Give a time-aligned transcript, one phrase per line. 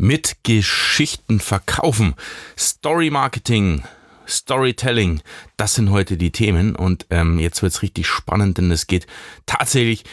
[0.00, 2.14] mit Geschichten verkaufen.
[2.58, 3.82] Story Marketing,
[4.26, 5.20] Storytelling,
[5.58, 6.74] das sind heute die Themen.
[6.74, 9.06] Und ähm, jetzt wird's richtig spannend, denn es geht
[9.44, 10.04] tatsächlich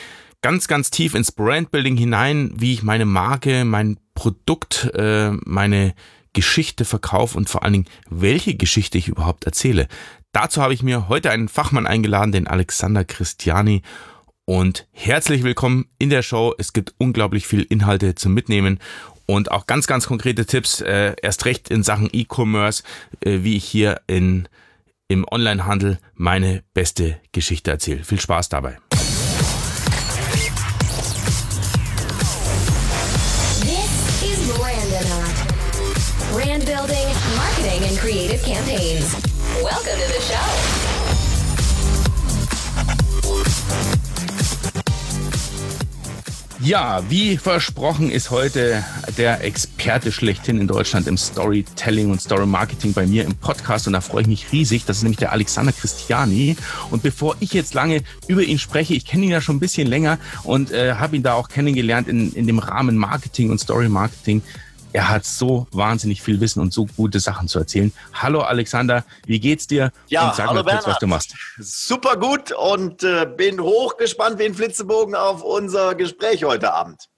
[0.41, 5.95] ganz, ganz tief ins Brandbuilding hinein, wie ich meine Marke, mein Produkt, äh, meine
[6.33, 9.87] Geschichte verkaufe und vor allen Dingen, welche Geschichte ich überhaupt erzähle.
[10.33, 13.83] Dazu habe ich mir heute einen Fachmann eingeladen, den Alexander Christiani.
[14.43, 16.53] Und herzlich willkommen in der Show.
[16.57, 18.79] Es gibt unglaublich viel Inhalte zum Mitnehmen
[19.27, 22.81] und auch ganz, ganz konkrete Tipps, äh, erst recht in Sachen E-Commerce,
[23.19, 24.47] äh, wie ich hier in,
[25.07, 28.03] im Onlinehandel meine beste Geschichte erzähle.
[28.03, 28.79] Viel Spaß dabei.
[36.33, 39.15] Brand building, marketing, and creative campaigns.
[39.63, 40.76] Welcome to the show.
[46.59, 48.83] Ja, wie versprochen ist heute
[49.15, 53.93] der Experte schlechthin in Deutschland im Storytelling und Story Marketing bei mir im Podcast und
[53.93, 54.85] da freue ich mich riesig.
[54.85, 56.57] Das ist nämlich der Alexander Christiani.
[56.89, 59.87] Und bevor ich jetzt lange über ihn spreche, ich kenne ihn ja schon ein bisschen
[59.87, 63.87] länger und äh, habe ihn da auch kennengelernt in, in dem Rahmen Marketing und Story
[63.87, 64.41] Marketing.
[64.93, 67.91] Er hat so wahnsinnig viel Wissen und so gute Sachen zu erzählen.
[68.13, 69.91] Hallo Alexander, wie geht's dir?
[70.07, 70.87] Ja, und sag hallo mal kurz, Bernhard.
[70.87, 71.35] was du machst.
[71.59, 77.09] Super gut und äh, bin hochgespannt wie ein Flitzebogen auf unser Gespräch heute Abend.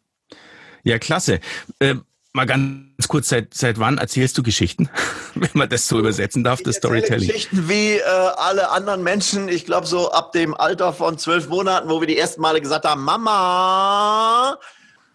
[0.83, 1.39] Ja, klasse.
[1.79, 1.95] Äh,
[2.33, 4.89] mal ganz kurz, seit, seit wann erzählst du Geschichten?
[5.35, 7.27] Wenn man das so übersetzen darf, das Storytelling.
[7.27, 9.47] Geschichten wie äh, alle anderen Menschen.
[9.47, 12.85] Ich glaube so ab dem Alter von zwölf Monaten, wo wir die ersten Male gesagt
[12.85, 14.57] haben, Mama.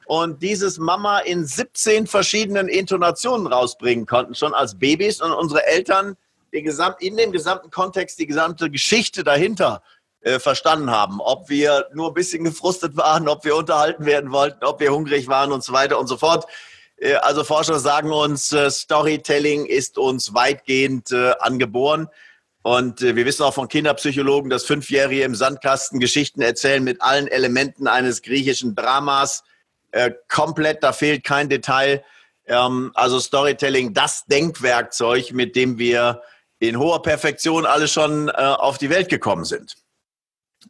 [0.06, 5.20] Und dieses Mama in 17 verschiedenen Intonationen rausbringen konnten, schon als Babys.
[5.20, 6.16] Und unsere Eltern
[6.52, 9.82] gesamt, in dem gesamten Kontext die gesamte Geschichte dahinter
[10.20, 11.20] äh, verstanden haben.
[11.20, 15.28] Ob wir nur ein bisschen gefrustet waren, ob wir unterhalten werden wollten, ob wir hungrig
[15.28, 16.46] waren und so weiter und so fort.
[16.96, 22.08] Äh, Also Forscher sagen uns, äh, Storytelling ist uns weitgehend angeboren.
[22.62, 27.86] Und wir wissen auch von Kinderpsychologen, dass Fünfjährige im Sandkasten Geschichten erzählen mit allen Elementen
[27.86, 29.44] eines griechischen Dramas.
[29.94, 32.02] Äh, komplett, da fehlt kein Detail.
[32.46, 36.20] Ähm, also Storytelling, das Denkwerkzeug, mit dem wir
[36.58, 39.76] in hoher Perfektion alle schon äh, auf die Welt gekommen sind.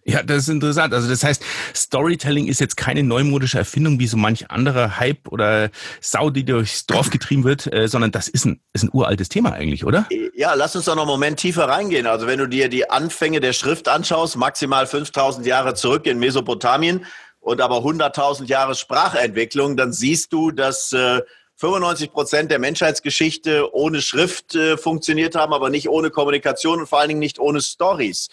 [0.05, 0.93] Ja, das ist interessant.
[0.93, 1.43] Also das heißt,
[1.75, 5.71] Storytelling ist jetzt keine neumodische Erfindung wie so manch anderer Hype oder
[6.03, 9.53] Sau, die durchs Dorf getrieben wird, äh, sondern das ist ein, ist ein uraltes Thema
[9.53, 10.07] eigentlich, oder?
[10.35, 12.07] Ja, lass uns doch noch einen Moment tiefer reingehen.
[12.07, 17.07] Also wenn du dir die Anfänge der Schrift anschaust, maximal 5000 Jahre zurück in Mesopotamien
[17.45, 21.21] und aber 100.000 Jahre Sprachentwicklung, dann siehst du, dass äh,
[21.57, 27.01] 95 Prozent der Menschheitsgeschichte ohne Schrift äh, funktioniert haben, aber nicht ohne Kommunikation und vor
[27.01, 28.31] allen Dingen nicht ohne Stories.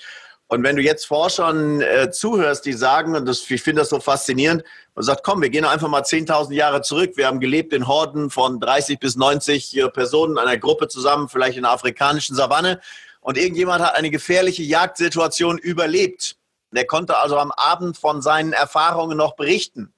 [0.47, 4.00] Und wenn du jetzt Forschern äh, zuhörst, die sagen, und das, ich finde das so
[4.00, 4.63] faszinierend,
[4.95, 7.11] und sagt, komm, wir gehen einfach mal 10.000 Jahre zurück.
[7.16, 11.27] Wir haben gelebt in Horden von 30 bis 90 äh, Personen in einer Gruppe zusammen,
[11.27, 12.79] vielleicht in der afrikanischen Savanne.
[13.19, 16.38] Und irgendjemand hat eine gefährliche Jagdsituation überlebt.
[16.71, 19.93] Der konnte also am Abend von seinen Erfahrungen noch berichten.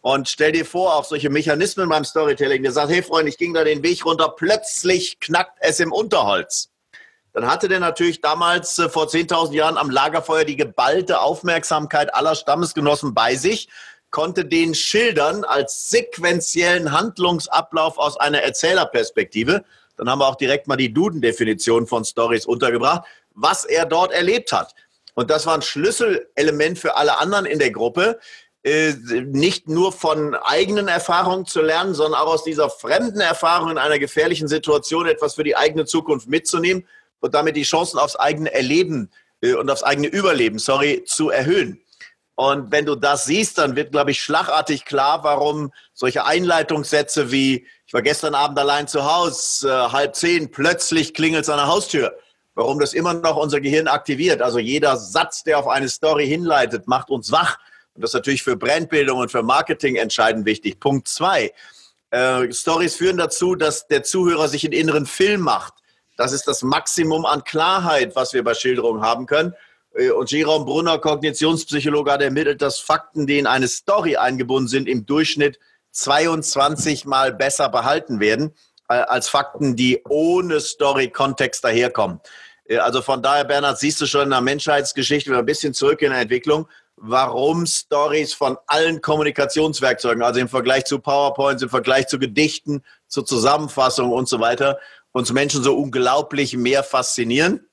[0.00, 3.52] Und stell dir vor, auch solche Mechanismen beim Storytelling, der sagt, hey Freund, ich ging
[3.54, 6.70] da den Weg runter, plötzlich knackt es im Unterholz
[7.32, 12.34] dann hatte der natürlich damals äh, vor 10.000 Jahren am Lagerfeuer die geballte Aufmerksamkeit aller
[12.34, 13.68] Stammesgenossen bei sich,
[14.10, 19.64] konnte den schildern als sequentiellen Handlungsablauf aus einer Erzählerperspektive.
[19.96, 23.04] Dann haben wir auch direkt mal die Duden-Definition von Stories untergebracht,
[23.34, 24.74] was er dort erlebt hat.
[25.20, 28.18] Und das war ein Schlüsselelement für alle anderen in der Gruppe,
[28.62, 28.94] äh,
[29.26, 33.98] nicht nur von eigenen Erfahrungen zu lernen, sondern auch aus dieser fremden Erfahrung in einer
[33.98, 36.88] gefährlichen Situation etwas für die eigene Zukunft mitzunehmen
[37.20, 39.10] und damit die Chancen aufs eigene Erleben
[39.42, 41.82] äh, und aufs eigene Überleben, sorry, zu erhöhen.
[42.34, 47.66] Und wenn du das siehst, dann wird, glaube ich, schlagartig klar, warum solche Einleitungssätze wie,
[47.86, 51.66] ich war gestern Abend allein zu Hause, äh, halb zehn, plötzlich klingelt es an der
[51.66, 52.16] Haustür,
[52.54, 54.42] warum das immer noch unser Gehirn aktiviert.
[54.42, 57.58] Also jeder Satz, der auf eine Story hinleitet, macht uns wach.
[57.94, 60.80] Und das ist natürlich für Brandbildung und für Marketing entscheidend wichtig.
[60.80, 61.52] Punkt zwei.
[62.10, 65.74] Äh, Stories führen dazu, dass der Zuhörer sich einen inneren Film macht.
[66.16, 69.54] Das ist das Maximum an Klarheit, was wir bei Schilderungen haben können.
[69.94, 74.88] Äh, Und Jerome Brunner, Kognitionspsychologe, hat ermittelt, dass Fakten, die in eine Story eingebunden sind,
[74.88, 75.58] im Durchschnitt
[75.92, 78.54] 22 Mal besser behalten werden,
[78.90, 82.20] als Fakten, die ohne Story-Kontext daherkommen.
[82.64, 86.10] Äh, Also von daher, Bernhard, siehst du schon in der Menschheitsgeschichte, ein bisschen zurück in
[86.10, 92.18] der Entwicklung, warum Stories von allen Kommunikationswerkzeugen, also im Vergleich zu PowerPoints, im Vergleich zu
[92.18, 94.78] Gedichten, zur Zusammenfassung und so weiter,
[95.12, 97.66] uns Menschen so unglaublich mehr faszinieren.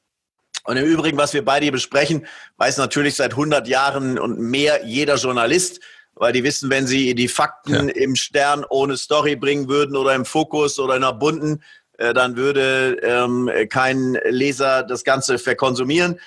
[0.63, 2.25] Und im Übrigen, was wir beide hier besprechen,
[2.57, 5.79] weiß natürlich seit 100 Jahren und mehr jeder Journalist.
[6.19, 7.95] Weil die wissen, wenn sie die Fakten ja.
[7.95, 11.63] im Stern ohne Story bringen würden oder im Fokus oder in einer bunten,
[11.97, 16.19] äh, dann würde ähm, kein Leser das Ganze verkonsumieren.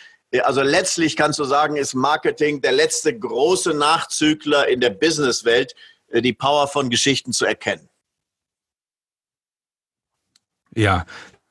[0.43, 5.75] Also letztlich kannst du sagen, ist Marketing der letzte große Nachzügler in der Businesswelt,
[6.09, 7.89] äh, die Power von Geschichten zu erkennen.
[10.75, 11.05] Ja, äh,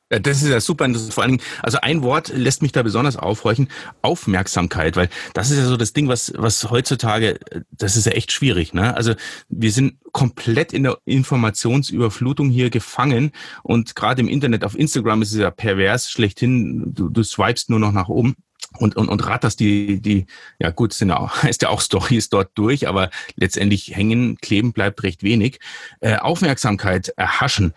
[0.10, 1.14] das ist ja super interessant.
[1.14, 3.70] Vor allen Dingen, also ein Wort lässt mich da besonders aufhorchen,
[4.02, 7.40] Aufmerksamkeit, weil das ist ja so das Ding, was, was heutzutage,
[7.72, 8.74] das ist ja echt schwierig.
[8.74, 8.96] Ne?
[8.96, 9.14] Also
[9.50, 13.32] wir sind komplett in der Informationsüberflutung hier gefangen
[13.64, 17.80] und gerade im Internet, auf Instagram ist es ja pervers schlechthin, du, du swipest nur
[17.80, 18.36] noch nach oben
[18.78, 20.26] und, und, und ratterst die, die,
[20.60, 24.74] ja gut, sind ja auch, heißt ja auch Stories dort durch, aber letztendlich hängen, kleben
[24.74, 25.60] bleibt recht wenig.
[26.02, 27.74] Äh, Aufmerksamkeit erhaschen.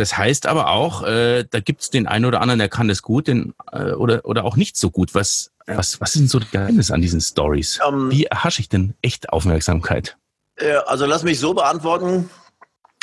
[0.00, 3.02] Das heißt aber auch, äh, da gibt es den einen oder anderen, der kann das
[3.02, 5.14] gut den, äh, oder, oder auch nicht so gut.
[5.14, 7.78] Was, was, was ist denn so das Geheimnis an diesen Stories?
[7.86, 10.16] Ähm, Wie erhasche ich denn echt Aufmerksamkeit?
[10.56, 12.30] Äh, also lass mich so beantworten.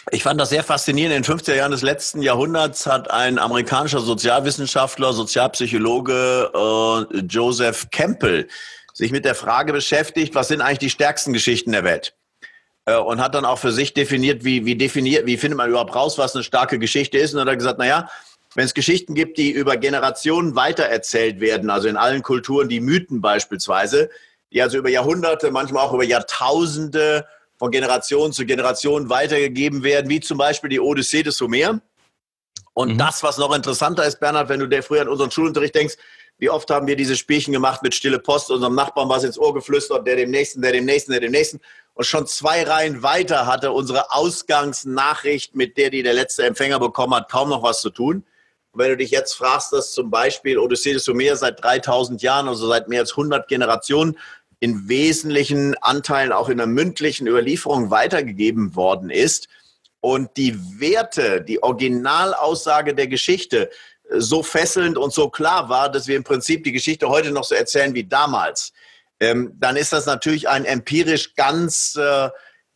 [0.09, 1.15] Ich fand das sehr faszinierend.
[1.15, 8.47] In den 50er Jahren des letzten Jahrhunderts hat ein amerikanischer Sozialwissenschaftler, Sozialpsychologe äh, Joseph Campbell
[8.91, 12.16] sich mit der Frage beschäftigt, was sind eigentlich die stärksten Geschichten der Welt?
[12.87, 15.93] Äh, und hat dann auch für sich definiert, wie, wie definiert, wie findet man überhaupt
[15.93, 17.33] raus, was eine starke Geschichte ist.
[17.33, 18.09] Und dann hat er gesagt, naja,
[18.55, 23.21] wenn es Geschichten gibt, die über Generationen weitererzählt werden, also in allen Kulturen die Mythen
[23.21, 24.09] beispielsweise,
[24.53, 27.25] die also über Jahrhunderte, manchmal auch über Jahrtausende
[27.57, 31.81] von Generation zu Generation weitergegeben werden, wie zum Beispiel die Odyssee des Homer.
[32.73, 32.97] Und mhm.
[32.97, 35.95] das, was noch interessanter ist, Bernhard, wenn du dir früher an unseren Schulunterricht denkst,
[36.39, 39.53] wie oft haben wir diese Spielchen gemacht mit stille Post, unserem Nachbarn was ins Ohr
[39.53, 41.59] geflüstert, der dem nächsten, der dem nächsten, der dem nächsten.
[41.93, 47.15] Und schon zwei Reihen weiter hatte unsere Ausgangsnachricht, mit der die der letzte Empfänger bekommen
[47.15, 48.23] hat, kaum noch was zu tun.
[48.71, 52.67] Und wenn du dich jetzt fragst, dass zum Beispiel Odyssee des seit 3000 Jahren, also
[52.67, 54.17] seit mehr als 100 Generationen,
[54.59, 59.47] in wesentlichen Anteilen auch in der mündlichen Überlieferung weitergegeben worden ist
[59.99, 63.69] und die Werte, die Originalaussage der Geschichte
[64.09, 67.55] so fesselnd und so klar war, dass wir im Prinzip die Geschichte heute noch so
[67.55, 68.73] erzählen wie damals,
[69.19, 72.29] ähm, dann ist das natürlich ein empirisch ganz äh,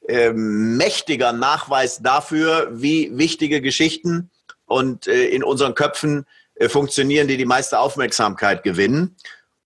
[0.07, 4.31] äh, mächtiger Nachweis dafür, wie wichtige Geschichten
[4.65, 6.25] und äh, in unseren Köpfen
[6.55, 9.15] äh, funktionieren, die die meiste Aufmerksamkeit gewinnen.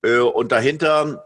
[0.03, 1.25] Äh, und dahinter,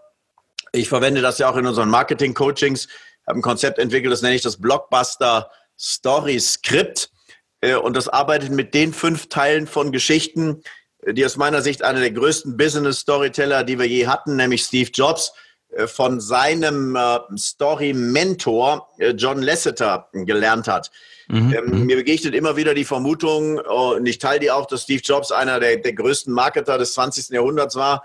[0.71, 2.87] ich verwende das ja auch in unseren Marketing-Coachings,
[3.25, 7.05] habe ein Konzept entwickelt, das nenne ich das Blockbuster Story Script.
[7.05, 7.18] Äh,
[7.61, 10.63] und das arbeitet mit den fünf Teilen von Geschichten,
[11.03, 14.89] äh, die aus meiner Sicht einer der größten Business-Storyteller, die wir je hatten, nämlich Steve
[14.93, 15.33] Jobs,
[15.69, 16.97] äh, von seinem
[17.37, 20.91] Story-Mentor John Lasseter gelernt hat.
[21.27, 21.53] Mhm.
[21.53, 21.85] Ähm, mhm.
[21.85, 25.59] mir begegnet immer wieder die Vermutung, und ich teile die auch, dass Steve Jobs einer
[25.59, 27.29] der, der größten Marketer des 20.
[27.29, 28.03] Jahrhunderts war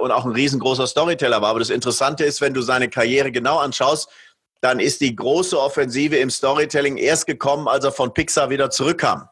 [0.00, 1.50] und auch ein riesengroßer Storyteller war.
[1.50, 4.08] Aber das Interessante ist, wenn du seine Karriere genau anschaust,
[4.64, 9.28] dann ist die große Offensive im Storytelling erst gekommen, als er von Pixar wieder zurückkam.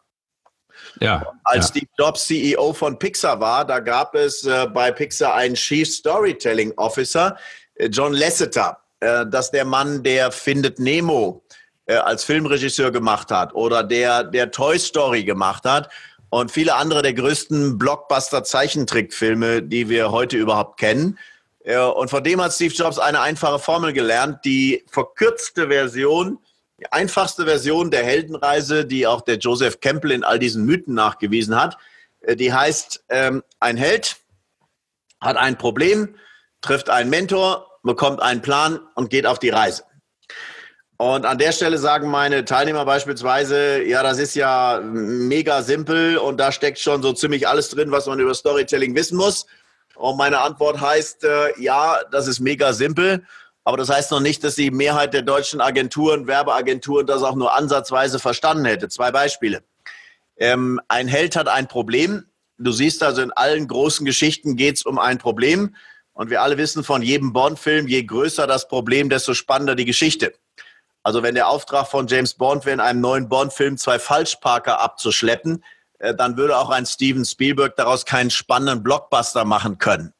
[1.00, 1.70] Ja, als ja.
[1.70, 6.75] Steve Jobs CEO von Pixar war, da gab es äh, bei Pixar einen Chief Storytelling
[6.76, 7.38] Officer,
[7.76, 8.76] äh, John Lasseter.
[9.00, 11.43] Äh, das ist der Mann, der Findet Nemo
[11.87, 15.88] äh, als Filmregisseur gemacht hat oder der, der Toy Story gemacht hat
[16.29, 21.19] und viele andere der größten Blockbuster-Zeichentrickfilme, die wir heute überhaupt kennen.
[21.64, 26.38] Und von dem hat Steve Jobs eine einfache Formel gelernt, die verkürzte Version,
[26.81, 31.60] die einfachste Version der Heldenreise, die auch der Joseph Campbell in all diesen Mythen nachgewiesen
[31.60, 31.77] hat.
[32.20, 34.17] Äh, die heißt, ähm, ein Held
[35.20, 36.17] hat ein Problem,
[36.60, 39.84] trifft einen Mentor, bekommt einen Plan und geht auf die Reise.
[40.96, 46.39] Und an der Stelle sagen meine Teilnehmer beispielsweise, ja, das ist ja mega simpel und
[46.39, 49.46] da steckt schon so ziemlich alles drin, was man über Storytelling wissen muss.
[50.03, 53.25] Und meine Antwort heißt, äh, ja, das ist mega simpel.
[53.63, 57.55] Aber das heißt noch nicht, dass die Mehrheit der deutschen Agenturen, Werbeagenturen das auch nur
[57.55, 58.89] ansatzweise verstanden hätte.
[58.89, 59.63] Zwei Beispiele.
[60.37, 62.25] Ähm, ein Held hat ein Problem.
[62.59, 65.77] Du siehst also, in allen großen Geschichten geht es um ein Problem.
[66.15, 70.32] Und wir alle wissen von jedem Bond-Film, je größer das Problem, desto spannender die Geschichte.
[71.05, 75.63] Also wenn der Auftrag von James Bond wäre, in einem neuen Bond-Film zwei Falschparker abzuschleppen,
[76.03, 80.13] dann würde auch ein Steven Spielberg daraus keinen spannenden Blockbuster machen können.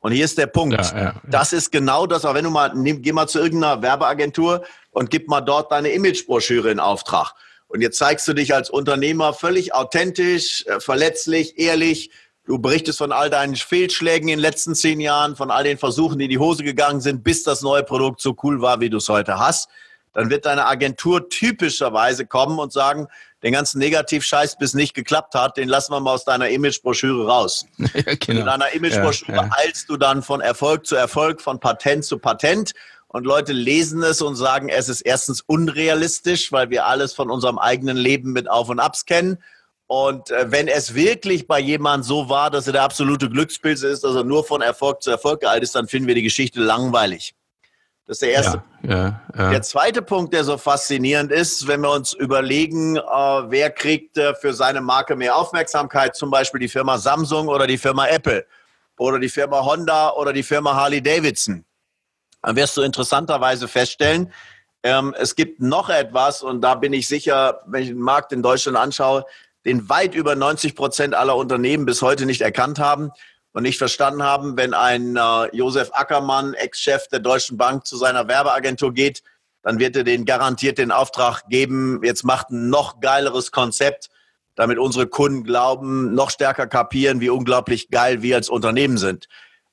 [0.00, 0.76] Und hier ist der Punkt.
[0.76, 1.14] Ja, ja, ja.
[1.28, 5.10] Das ist genau das, aber wenn du mal, nimm, geh mal zu irgendeiner Werbeagentur und
[5.10, 7.34] gib mal dort deine Imagebroschüre in Auftrag.
[7.68, 12.10] Und jetzt zeigst du dich als Unternehmer völlig authentisch, äh, verletzlich, ehrlich.
[12.46, 16.18] Du berichtest von all deinen Fehlschlägen in den letzten zehn Jahren, von all den Versuchen,
[16.18, 18.96] die in die Hose gegangen sind, bis das neue Produkt so cool war, wie du
[18.96, 19.68] es heute hast.
[20.14, 23.06] Dann wird deine Agentur typischerweise kommen und sagen,
[23.42, 27.66] den ganzen Negativscheiß bis nicht geklappt hat, den lassen wir mal aus deiner Imagebroschüre raus.
[27.94, 28.40] Ja, genau.
[28.40, 29.50] In deiner Imagebroschüre ja, ja.
[29.58, 32.72] eilst du dann von Erfolg zu Erfolg, von Patent zu Patent
[33.08, 37.58] Und Leute lesen es und sagen, es ist erstens unrealistisch, weil wir alles von unserem
[37.58, 39.38] eigenen Leben mit Auf und Abs kennen.
[39.86, 44.04] Und äh, wenn es wirklich bei jemandem so war, dass er der absolute Glückspilz ist,
[44.04, 47.34] dass er nur von Erfolg zu Erfolg geeilt ist, dann finden wir die Geschichte langweilig.
[48.10, 48.62] Das ist der erste.
[48.82, 49.50] Ja, ja, ja.
[49.50, 54.34] Der zweite Punkt, der so faszinierend ist, wenn wir uns überlegen, äh, wer kriegt äh,
[54.34, 58.44] für seine Marke mehr Aufmerksamkeit, zum Beispiel die Firma Samsung oder die Firma Apple
[58.98, 61.64] oder die Firma Honda oder die Firma Harley Davidson
[62.42, 64.32] dann wirst du interessanterweise feststellen,
[64.82, 68.42] ähm, es gibt noch etwas, und da bin ich sicher, wenn ich den Markt in
[68.42, 69.24] Deutschland anschaue,
[69.66, 73.12] den weit über 90 Prozent aller Unternehmen bis heute nicht erkannt haben
[73.52, 78.28] und nicht verstanden haben, wenn ein äh, Josef Ackermann, Ex-Chef der Deutschen Bank, zu seiner
[78.28, 79.22] Werbeagentur geht,
[79.62, 84.08] dann wird er den garantiert den Auftrag geben, jetzt macht ein noch geileres Konzept,
[84.54, 89.28] damit unsere Kunden glauben, noch stärker kapieren, wie unglaublich geil wir als Unternehmen sind.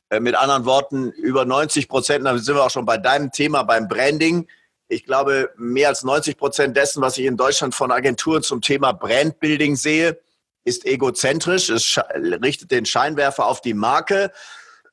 [0.10, 3.64] Äh, mit anderen Worten, über 90 Prozent, da sind wir auch schon bei deinem Thema,
[3.64, 4.48] beim Branding.
[4.88, 8.94] Ich glaube, mehr als 90 Prozent dessen, was ich in Deutschland von Agenturen zum Thema
[8.94, 10.20] Brandbuilding sehe,
[10.68, 11.70] ist egozentrisch.
[11.70, 11.98] Es
[12.44, 14.32] richtet den Scheinwerfer auf die Marke,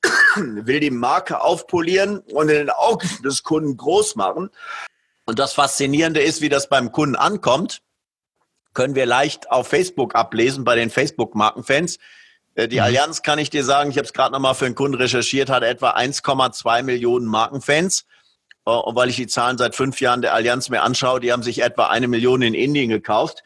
[0.36, 4.50] will die Marke aufpolieren und in den Augen des Kunden groß machen.
[5.26, 7.80] Und das Faszinierende ist, wie das beim Kunden ankommt,
[8.74, 11.98] können wir leicht auf Facebook ablesen bei den Facebook-Markenfans.
[12.54, 12.82] Äh, die mhm.
[12.82, 15.62] Allianz kann ich dir sagen, ich habe es gerade nochmal für einen Kunden recherchiert, hat
[15.62, 18.04] etwa 1,2 Millionen Markenfans.
[18.66, 21.42] Äh, und weil ich die Zahlen seit fünf Jahren der Allianz mir anschaue, die haben
[21.42, 23.42] sich etwa eine Million in Indien gekauft.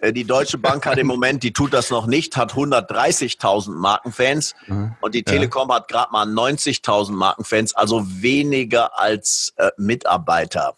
[0.00, 4.54] Äh, die Deutsche Bank hat im Moment, die tut das noch nicht, hat 130.000 Markenfans
[4.66, 4.94] mhm.
[5.00, 5.76] und die Telekom ja.
[5.76, 10.74] hat gerade mal 90.000 Markenfans, also weniger als äh, Mitarbeiter.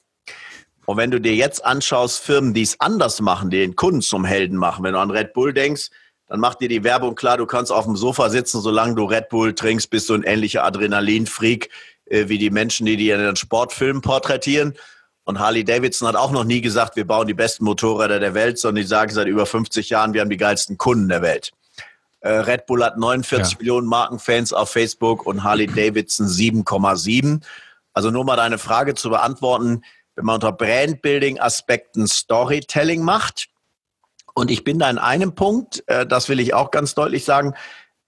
[0.86, 4.24] Und wenn du dir jetzt anschaust, Firmen, die es anders machen, die den Kunden zum
[4.24, 5.90] Helden machen, wenn du an Red Bull denkst,
[6.26, 9.28] dann macht dir die Werbung klar, du kannst auf dem Sofa sitzen, solange du Red
[9.28, 11.68] Bull trinkst, bist du ein ähnlicher Adrenalin-Freak
[12.06, 14.74] äh, wie die Menschen, die die in den Sportfilmen porträtieren.
[15.24, 18.58] Und Harley Davidson hat auch noch nie gesagt, wir bauen die besten Motorräder der Welt,
[18.58, 21.52] sondern die sagen seit über 50 Jahren, wir haben die geilsten Kunden der Welt.
[22.20, 23.58] Äh, Red Bull hat 49 ja.
[23.58, 27.42] Millionen Markenfans auf Facebook und Harley Davidson 7,7.
[27.92, 29.82] Also nur mal deine Frage zu beantworten.
[30.16, 33.48] Wenn man unter Brandbuilding-Aspekten Storytelling macht,
[34.34, 37.54] und ich bin da in einem Punkt, äh, das will ich auch ganz deutlich sagen,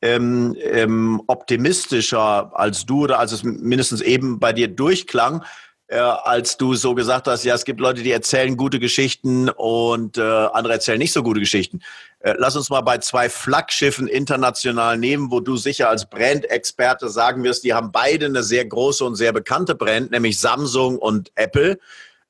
[0.01, 5.45] ähm, ähm, optimistischer als du oder als es mindestens eben bei dir durchklang,
[5.93, 10.17] äh, als du so gesagt hast, ja, es gibt Leute, die erzählen gute Geschichten und
[10.17, 11.81] äh, andere erzählen nicht so gute Geschichten.
[12.21, 17.45] Äh, lass uns mal bei zwei Flaggschiffen international nehmen, wo du sicher als Brand-Experte sagen
[17.45, 21.79] wirst, die haben beide eine sehr große und sehr bekannte Brand, nämlich Samsung und Apple.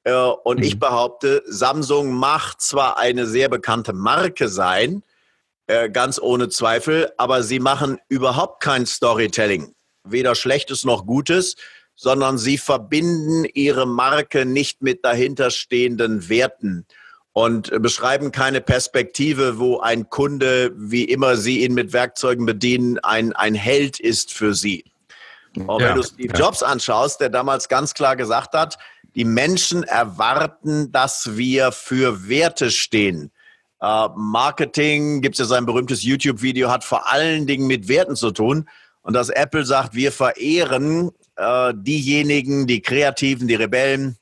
[0.03, 0.65] Äh, und mhm.
[0.65, 5.05] ich behaupte, Samsung macht zwar eine sehr bekannte Marke sein,
[5.69, 11.55] äh, ganz ohne Zweifel, aber sie machen überhaupt kein Storytelling, weder Schlechtes noch Gutes,
[12.03, 16.85] sondern sie verbinden ihre Marke nicht mit dahinterstehenden Werten
[17.33, 23.33] und beschreiben keine Perspektive, wo ein Kunde, wie immer sie ihn mit Werkzeugen bedienen, ein,
[23.35, 24.85] ein Held ist für sie.
[25.55, 26.41] Und ja, wenn du Steve ja.
[26.41, 28.79] Jobs anschaust, der damals ganz klar gesagt hat,
[29.15, 33.31] die Menschen erwarten, dass wir für Werte stehen.
[33.81, 38.33] Uh, Marketing, gibt es ja sein berühmtes YouTube-Video, hat vor allen Dingen mit Werten zu
[38.33, 38.69] tun.
[39.03, 44.17] Und dass Apple sagt, wir verehren uh, diejenigen, die Kreativen, die Rebellen,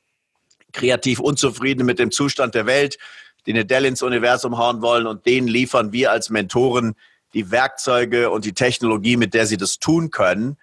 [0.71, 2.97] kreativ unzufrieden mit dem Zustand der Welt,
[3.45, 6.95] die eine Dell ins Universum hauen wollen und denen liefern wir als Mentoren
[7.33, 10.57] die Werkzeuge und die Technologie, mit der sie das tun können.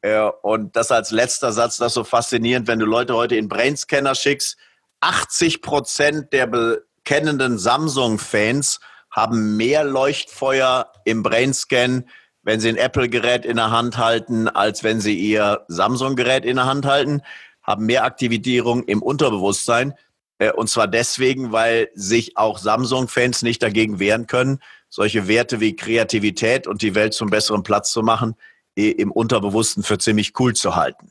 [0.00, 3.48] Äh, und das als letzter Satz, das ist so faszinierend, wenn du Leute heute in
[3.48, 4.56] Brainscanner schickst,
[5.00, 8.80] 80 Prozent der bekennenden Samsung-Fans
[9.10, 12.08] haben mehr Leuchtfeuer im Brainscan,
[12.42, 16.66] wenn sie ein Apple-Gerät in der Hand halten, als wenn sie ihr Samsung-Gerät in der
[16.66, 17.22] Hand halten,
[17.62, 19.94] haben mehr Aktivitierung im Unterbewusstsein.
[20.38, 24.58] Äh, und zwar deswegen, weil sich auch Samsung-Fans nicht dagegen wehren können,
[24.88, 28.34] solche Werte wie Kreativität und die Welt zum besseren Platz zu machen,
[28.74, 31.10] im Unterbewussten für ziemlich cool zu halten.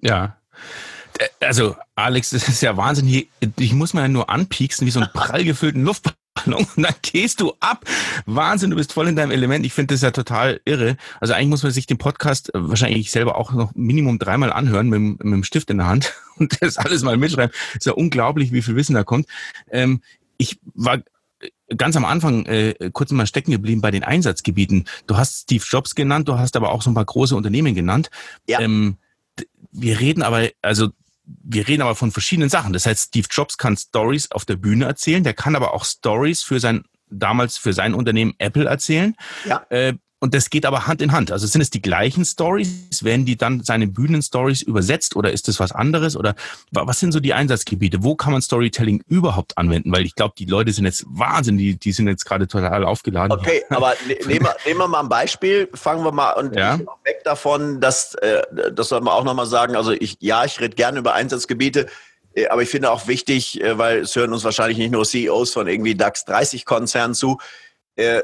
[0.00, 0.38] Ja.
[1.18, 3.28] Äh, also, Alex, das ist ja Wahnsinn.
[3.58, 6.16] Ich muss mal nur anpieksen wie so einen prall gefüllten Luftballon
[6.46, 7.84] und dann gehst du ab.
[8.26, 9.64] Wahnsinn, du bist voll in deinem Element.
[9.66, 10.96] Ich finde das ja total irre.
[11.20, 14.88] Also eigentlich muss man sich den Podcast äh, wahrscheinlich selber auch noch Minimum dreimal anhören
[14.88, 17.54] mit, mit dem Stift in der Hand und das alles mal mitschreiben.
[17.74, 19.26] ist ja unglaublich, wie viel Wissen da kommt.
[19.70, 20.00] Ähm,
[20.36, 20.98] ich war
[21.76, 24.86] ganz am Anfang äh, kurz mal stecken geblieben bei den Einsatzgebieten.
[25.06, 28.10] Du hast Steve Jobs genannt, du hast aber auch so ein paar große Unternehmen genannt.
[28.48, 28.60] Ja.
[28.60, 28.96] Ähm,
[29.70, 30.88] wir reden aber, also
[31.42, 32.72] wir reden aber von verschiedenen Sachen.
[32.72, 36.42] Das heißt, Steve Jobs kann Stories auf der Bühne erzählen, der kann aber auch Stories
[36.42, 39.14] für sein damals für sein Unternehmen Apple erzählen.
[39.46, 39.64] Ja.
[39.70, 41.30] Äh, und das geht aber Hand in Hand.
[41.30, 43.04] Also sind es die gleichen Stories?
[43.04, 46.16] Werden die dann seine Bühnen-Stories übersetzt oder ist das was anderes?
[46.16, 46.34] Oder
[46.72, 48.02] was sind so die Einsatzgebiete?
[48.02, 49.92] Wo kann man Storytelling überhaupt anwenden?
[49.92, 53.38] Weil ich glaube, die Leute sind jetzt Wahnsinn, die, die sind jetzt gerade total aufgeladen.
[53.38, 55.68] Okay, aber ne, nehmen wir, nehmen wir mal ein Beispiel.
[55.74, 56.80] Fangen wir mal und ja.
[57.04, 59.76] weg davon, dass äh, das soll man auch nochmal sagen.
[59.76, 61.86] Also ich, ja, ich rede gerne über Einsatzgebiete.
[62.34, 65.52] Äh, aber ich finde auch wichtig, äh, weil es hören uns wahrscheinlich nicht nur CEOs
[65.52, 67.38] von irgendwie DAX 30 Konzernen zu,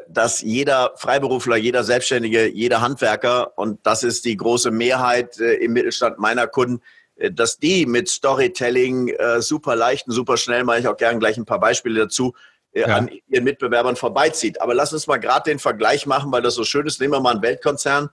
[0.09, 5.73] dass jeder Freiberufler, jeder Selbstständige, jeder Handwerker, und das ist die große Mehrheit äh, im
[5.73, 6.81] Mittelstand meiner Kunden,
[7.16, 11.37] äh, dass die mit Storytelling super leicht und super schnell, mache ich auch gerne gleich
[11.38, 12.35] ein paar Beispiele dazu,
[12.73, 12.87] ja.
[12.87, 14.61] an ihren Mitbewerbern vorbeizieht.
[14.61, 17.00] Aber lass uns mal gerade den Vergleich machen, weil das so schön ist.
[17.00, 18.11] Nehmen wir mal einen Weltkonzern,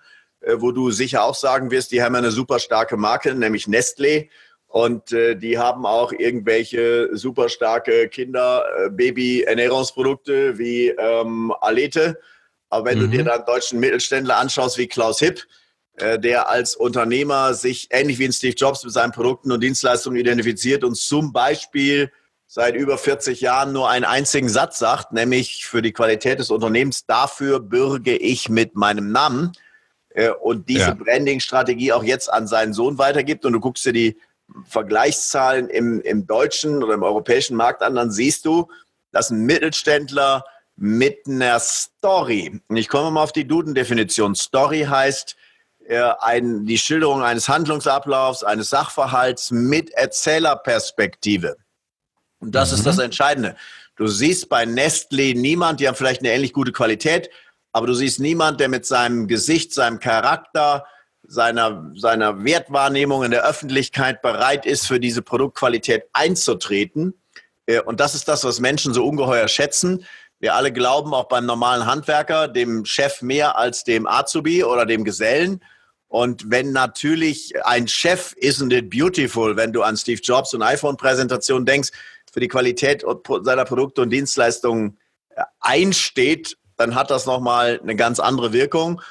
[0.57, 4.29] wo du sicher auch sagen wirst, die haben eine super starke Marke, nämlich Nestlé.
[4.71, 8.89] Und äh, die haben auch irgendwelche super starke Kinder, äh,
[10.57, 12.17] wie ähm, Alete.
[12.69, 13.01] Aber wenn mhm.
[13.01, 13.25] du dir mhm.
[13.25, 15.45] dann deutschen Mittelständler anschaust wie Klaus Hipp,
[15.95, 20.17] äh, der als Unternehmer sich ähnlich wie in Steve Jobs mit seinen Produkten und Dienstleistungen
[20.17, 22.09] identifiziert und zum Beispiel
[22.47, 27.05] seit über 40 Jahren nur einen einzigen Satz sagt, nämlich für die Qualität des Unternehmens,
[27.05, 29.51] dafür bürge ich mit meinem Namen
[30.11, 30.93] äh, und diese ja.
[30.93, 34.17] Branding-Strategie auch jetzt an seinen Sohn weitergibt und du guckst dir die
[34.65, 38.67] Vergleichszahlen im, im deutschen oder im europäischen Markt an, dann siehst du,
[39.11, 40.43] dass ein Mittelständler
[40.75, 45.35] mit einer Story, und ich komme mal auf die Duden-Definition, Story heißt
[45.87, 51.57] äh, ein, die Schilderung eines Handlungsablaufs, eines Sachverhalts mit Erzählerperspektive.
[52.39, 52.77] Und das mhm.
[52.77, 53.55] ist das Entscheidende.
[53.95, 57.29] Du siehst bei Nestlé niemand, die haben vielleicht eine ähnlich gute Qualität,
[57.71, 60.85] aber du siehst niemand, der mit seinem Gesicht, seinem Charakter,
[61.23, 67.13] seiner, seiner Wertwahrnehmung in der Öffentlichkeit bereit ist, für diese Produktqualität einzutreten.
[67.65, 70.05] Äh, und das ist das, was Menschen so ungeheuer schätzen.
[70.39, 75.03] Wir alle glauben auch beim normalen Handwerker, dem Chef mehr als dem Azubi oder dem
[75.03, 75.63] Gesellen.
[76.07, 81.65] Und wenn natürlich ein Chef isn't it beautiful, wenn du an Steve Jobs und iPhone-Präsentation
[81.65, 81.91] denkst,
[82.33, 83.05] für die Qualität
[83.43, 84.97] seiner Produkte und Dienstleistungen
[85.29, 89.01] äh, einsteht, dann hat das nochmal eine ganz andere Wirkung.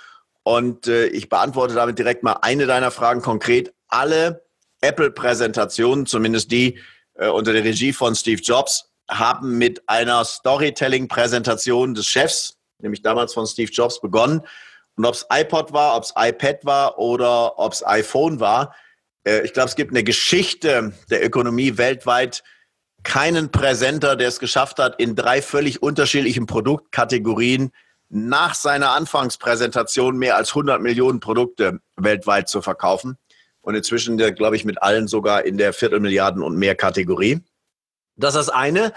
[0.42, 3.74] Und äh, ich beantworte damit direkt mal eine deiner Fragen konkret.
[3.88, 4.44] Alle
[4.81, 6.79] Apple-Präsentationen, zumindest die
[7.14, 13.35] äh, unter der Regie von Steve Jobs, haben mit einer Storytelling-Präsentation des Chefs, nämlich damals
[13.35, 14.42] von Steve Jobs, begonnen.
[14.96, 18.74] Und ob es iPod war, ob es iPad war oder ob es iPhone war,
[19.24, 22.42] äh, ich glaube, es gibt eine Geschichte der Ökonomie weltweit
[23.03, 27.72] keinen Präsenter, der es geschafft hat, in drei völlig unterschiedlichen Produktkategorien
[28.11, 33.16] nach seiner Anfangspräsentation mehr als 100 Millionen Produkte weltweit zu verkaufen.
[33.62, 37.40] Und inzwischen, glaube ich, mit allen sogar in der Viertelmilliarden und mehr Kategorie.
[38.16, 38.92] Das ist das eine.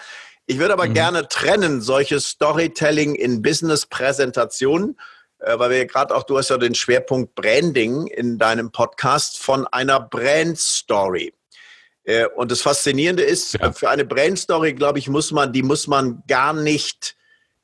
[0.45, 0.93] Ich würde aber mhm.
[0.93, 4.99] gerne trennen, solche Storytelling in Business-Präsentationen,
[5.39, 9.67] äh, weil wir gerade auch, du hast ja den Schwerpunkt Branding in deinem Podcast von
[9.67, 11.33] einer Brand-Story.
[12.03, 13.71] Äh, und das Faszinierende ist, ja.
[13.71, 17.15] für eine Brand-Story, glaube ich, muss man, die muss man gar nicht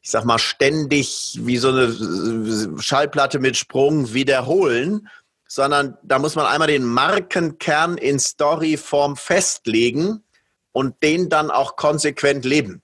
[0.09, 5.07] ich sag mal, ständig wie so eine Schallplatte mit Sprung wiederholen,
[5.47, 10.23] sondern da muss man einmal den Markenkern in Storyform festlegen
[10.71, 12.81] und den dann auch konsequent leben.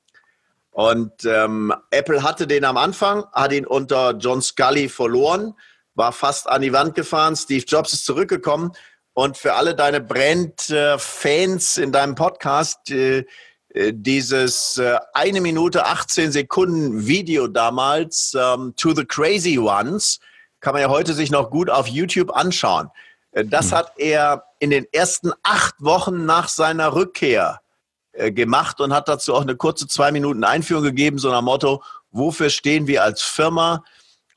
[0.69, 5.55] Und ähm, Apple hatte den am Anfang, hat ihn unter John Scully verloren,
[5.95, 7.35] war fast an die Wand gefahren.
[7.35, 8.71] Steve Jobs ist zurückgekommen.
[9.13, 13.25] Und für alle deine Brand-Fans in deinem Podcast, äh, äh,
[13.91, 20.19] dieses äh, eine Minute 18 Sekunden Video damals ähm, To the Crazy Ones
[20.61, 22.89] kann man ja heute sich noch gut auf YouTube anschauen.
[23.31, 23.77] Äh, das hm.
[23.77, 27.59] hat er in den ersten acht Wochen nach seiner Rückkehr
[28.13, 31.83] äh, gemacht und hat dazu auch eine kurze zwei Minuten Einführung gegeben, so nach Motto,
[32.11, 33.83] wofür stehen wir als Firma?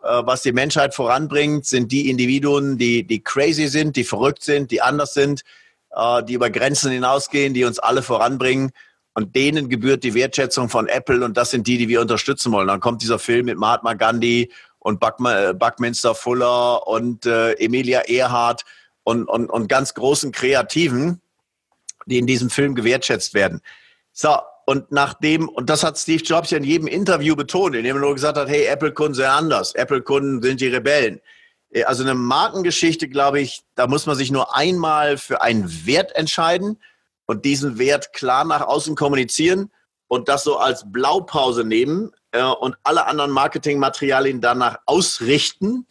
[0.03, 4.73] Äh, was die Menschheit voranbringt, sind die Individuen, die, die crazy sind, die verrückt sind,
[4.73, 5.43] die anders sind,
[5.95, 8.73] äh, die über Grenzen hinausgehen, die uns alle voranbringen.
[9.19, 12.69] Und denen gebührt die Wertschätzung von Apple und das sind die, die wir unterstützen wollen.
[12.69, 18.65] Dann kommt dieser Film mit Mahatma Gandhi und äh, Buckminster Fuller und äh, Emilia Earhart
[19.03, 21.21] und, und, und ganz großen Kreativen,
[22.07, 23.61] die in diesem Film gewertschätzt werden.
[24.13, 28.03] So, und nachdem, und das hat Steve Jobs ja in jedem Interview betont, indem er
[28.03, 31.21] nur gesagt hat, hey, Apple-Kunden sind anders, Apple-Kunden sind die Rebellen.
[31.73, 36.15] Äh, also eine Markengeschichte, glaube ich, da muss man sich nur einmal für einen Wert
[36.15, 36.79] entscheiden
[37.29, 39.71] und diesen Wert klar nach außen kommunizieren
[40.09, 45.87] und das so als Blaupause nehmen äh, und alle anderen Marketingmaterialien danach ausrichten,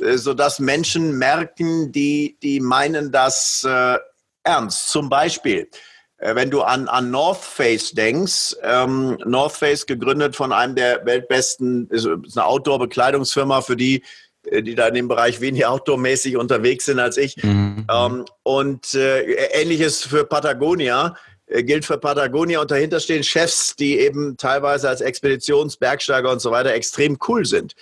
[0.00, 3.98] äh, sodass Menschen merken, die, die meinen das äh,
[4.42, 4.88] ernst.
[4.88, 5.68] Zum Beispiel,
[6.18, 11.06] äh, wenn du an, an North Face denkst, ähm, North Face gegründet von einem der
[11.06, 14.02] weltbesten, ist, eine Outdoor-Bekleidungsfirma, für die
[14.50, 17.36] die da in dem Bereich weniger outdoormäßig unterwegs sind als ich.
[17.42, 17.86] Mhm.
[17.90, 21.14] Ähm, und äh, ähnliches für Patagonia
[21.46, 26.50] äh, gilt für Patagonia und dahinter stehen Chefs, die eben teilweise als Expeditionsbergsteiger und so
[26.50, 27.74] weiter extrem cool sind.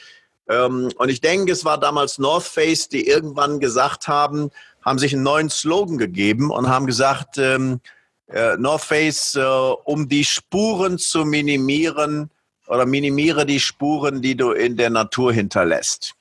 [0.49, 4.51] Ähm, und ich denke, es war damals North Face, die irgendwann gesagt haben,
[4.83, 7.81] haben sich einen neuen Slogan gegeben und haben gesagt, ähm,
[8.29, 12.31] äh, North Face, äh, um die Spuren zu minimieren
[12.67, 16.15] oder minimiere die Spuren, die du in der Natur hinterlässt.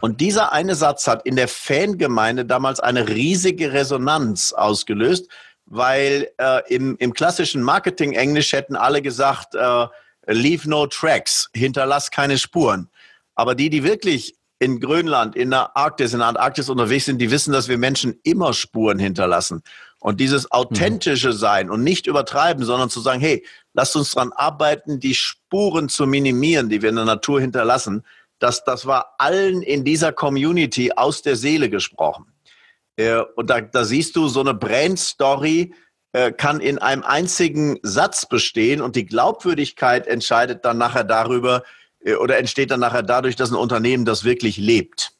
[0.00, 5.28] Und dieser eine Satz hat in der Fangemeinde damals eine riesige Resonanz ausgelöst,
[5.66, 9.86] weil äh, im, im klassischen Marketing-Englisch hätten alle gesagt, äh,
[10.26, 12.88] leave no tracks, hinterlass keine Spuren.
[13.34, 17.30] Aber die, die wirklich in Grönland, in der Arktis, in der Antarktis unterwegs sind, die
[17.30, 19.62] wissen, dass wir Menschen immer Spuren hinterlassen.
[20.00, 25.00] Und dieses authentische Sein und nicht übertreiben, sondern zu sagen, hey, lasst uns daran arbeiten,
[25.00, 28.04] die Spuren zu minimieren, die wir in der Natur hinterlassen.
[28.38, 32.32] Das, das war allen in dieser Community aus der Seele gesprochen.
[32.96, 35.74] Äh, und da, da siehst du, so eine Brand-Story
[36.12, 41.62] äh, kann in einem einzigen Satz bestehen und die Glaubwürdigkeit entscheidet dann nachher darüber
[42.04, 45.12] äh, oder entsteht dann nachher dadurch, dass ein Unternehmen das wirklich lebt.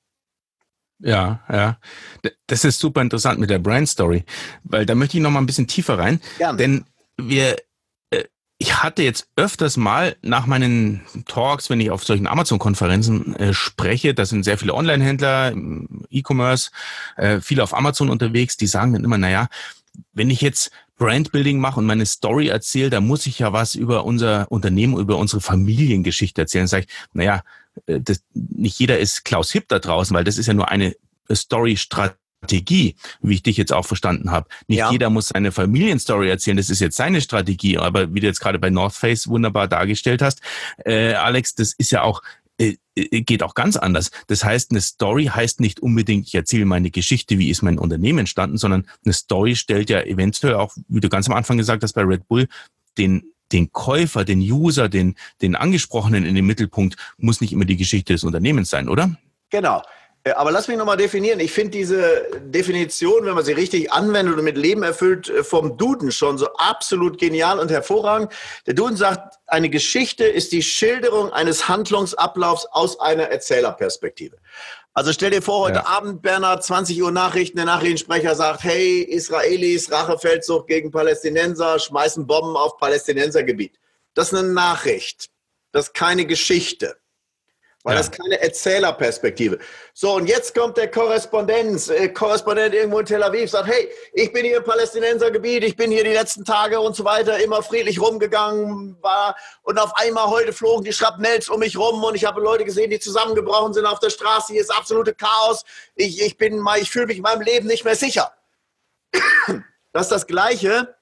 [1.01, 1.79] Ja, ja.
[2.47, 4.25] Das ist super interessant mit der Brand Story,
[4.65, 6.21] weil da möchte ich noch mal ein bisschen tiefer rein.
[6.39, 6.59] Gerne.
[6.59, 6.85] Denn
[7.17, 7.57] wir
[8.59, 14.15] ich hatte jetzt öfters mal nach meinen Talks, wenn ich auf solchen Amazon-Konferenzen äh, spreche,
[14.15, 15.55] da sind sehr viele Online-Händler,
[16.11, 16.71] E-Commerce,
[17.17, 19.49] äh, viele auf Amazon unterwegs, die sagen dann immer, naja,
[20.13, 24.05] wenn ich jetzt Brandbuilding mache und meine Story erzähle, da muss ich ja was über
[24.05, 26.63] unser Unternehmen, über unsere Familiengeschichte erzählen.
[26.63, 27.43] Dann sage ich, naja,
[27.87, 30.97] äh, das, nicht jeder ist Klaus Hipp da draußen, weil das ist ja nur eine
[31.33, 34.49] Story-Strategie Strategie, wie ich dich jetzt auch verstanden habe.
[34.69, 34.91] Nicht ja.
[34.91, 38.59] jeder muss seine Familienstory erzählen, das ist jetzt seine Strategie, aber wie du jetzt gerade
[38.59, 40.41] bei North Face wunderbar dargestellt hast,
[40.85, 42.23] äh, Alex, das ist ja auch
[42.61, 44.11] äh, äh, geht auch ganz anders.
[44.29, 48.21] Das heißt, eine Story heißt nicht unbedingt, ich erzähle meine Geschichte, wie ist mein Unternehmen
[48.21, 51.93] entstanden, sondern eine Story stellt ja eventuell auch, wie du ganz am Anfang gesagt hast,
[51.93, 52.49] bei Red Bull,
[52.97, 57.79] den den Käufer, den User, den, den Angesprochenen in den Mittelpunkt, muss nicht immer die
[57.79, 59.17] Geschichte des Unternehmens sein, oder?
[59.49, 59.83] Genau.
[60.25, 61.41] Äh, aber lass mich nochmal definieren.
[61.41, 65.77] Ich finde diese Definition, wenn man sie richtig anwendet und mit Leben erfüllt, äh, vom
[65.77, 68.33] Duden schon so absolut genial und hervorragend.
[68.67, 74.37] Der Duden sagt, eine Geschichte ist die Schilderung eines Handlungsablaufs aus einer Erzählerperspektive.
[74.95, 75.87] Also stell dir vor, heute ja.
[75.87, 82.57] Abend, Bernhard, 20 Uhr Nachrichten, der Nachrichtensprecher sagt, hey, Israelis, Rachefeldzug gegen Palästinenser, schmeißen Bomben
[82.57, 83.79] auf Palästinensergebiet.
[84.15, 85.29] Das ist eine Nachricht.
[85.71, 86.97] Das ist keine Geschichte
[87.89, 88.01] weil ja.
[88.01, 89.59] das ist keine Erzählerperspektive.
[89.95, 94.31] So, und jetzt kommt der Korrespondenz, äh, Korrespondent irgendwo in Tel Aviv, sagt, hey, ich
[94.31, 97.99] bin hier im Palästinensergebiet, ich bin hier die letzten Tage und so weiter immer friedlich
[97.99, 102.43] rumgegangen, war und auf einmal heute flogen die Schrapnells um mich rum und ich habe
[102.43, 106.59] Leute gesehen, die zusammengebrochen sind auf der Straße, hier ist absolute Chaos, ich, ich bin
[106.59, 108.33] mal, ich fühle mich in meinem Leben nicht mehr sicher.
[109.95, 110.95] Das ist das Gleiche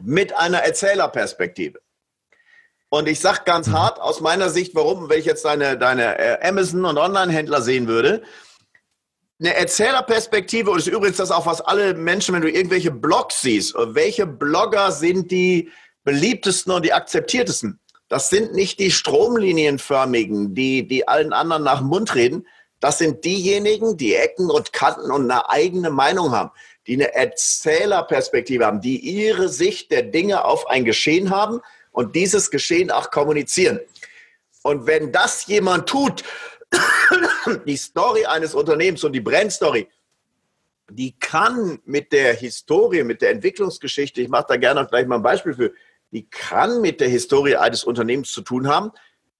[0.00, 1.80] mit einer Erzählerperspektive.
[2.94, 3.72] Und ich sage ganz mhm.
[3.72, 7.88] hart aus meiner Sicht, warum, wenn ich jetzt deine, deine äh, Amazon- und Online-Händler sehen
[7.88, 8.22] würde,
[9.40, 13.40] eine Erzählerperspektive, und das ist übrigens das auch, was alle Menschen, wenn du irgendwelche Blogs
[13.40, 15.72] siehst, welche Blogger sind die
[16.04, 17.80] beliebtesten und die akzeptiertesten?
[18.06, 22.46] Das sind nicht die stromlinienförmigen, die, die allen anderen nach dem Mund reden.
[22.78, 26.52] Das sind diejenigen, die Ecken und Kanten und eine eigene Meinung haben,
[26.86, 31.60] die eine Erzählerperspektive haben, die ihre Sicht der Dinge auf ein Geschehen haben
[31.94, 33.80] und dieses Geschehen auch kommunizieren.
[34.62, 36.24] Und wenn das jemand tut,
[37.66, 39.88] die Story eines Unternehmens und die Brandstory,
[40.90, 45.16] die kann mit der Historie, mit der Entwicklungsgeschichte, ich mache da gerne auch gleich mal
[45.16, 45.72] ein Beispiel für,
[46.10, 48.90] die kann mit der Historie eines Unternehmens zu tun haben.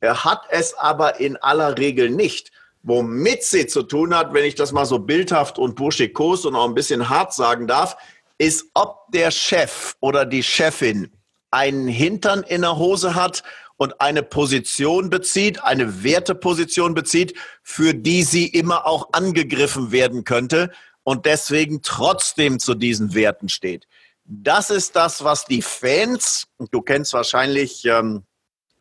[0.01, 2.53] Er hat es aber in aller Regel nicht.
[2.83, 6.69] Womit sie zu tun hat, wenn ich das mal so bildhaft und burschikos und auch
[6.69, 7.97] ein bisschen hart sagen darf,
[8.39, 11.11] ist, ob der Chef oder die Chefin
[11.55, 13.45] einen Hintern in der Hose hat
[13.77, 20.73] und eine Position bezieht, eine Werteposition bezieht, für die sie immer auch angegriffen werden könnte
[21.05, 23.87] und deswegen trotzdem zu diesen Werten steht.
[24.25, 28.25] Das ist das, was die Fans, du kennst wahrscheinlich ähm,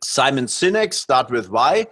[0.02, 1.86] Simon Sinek, Start with Why.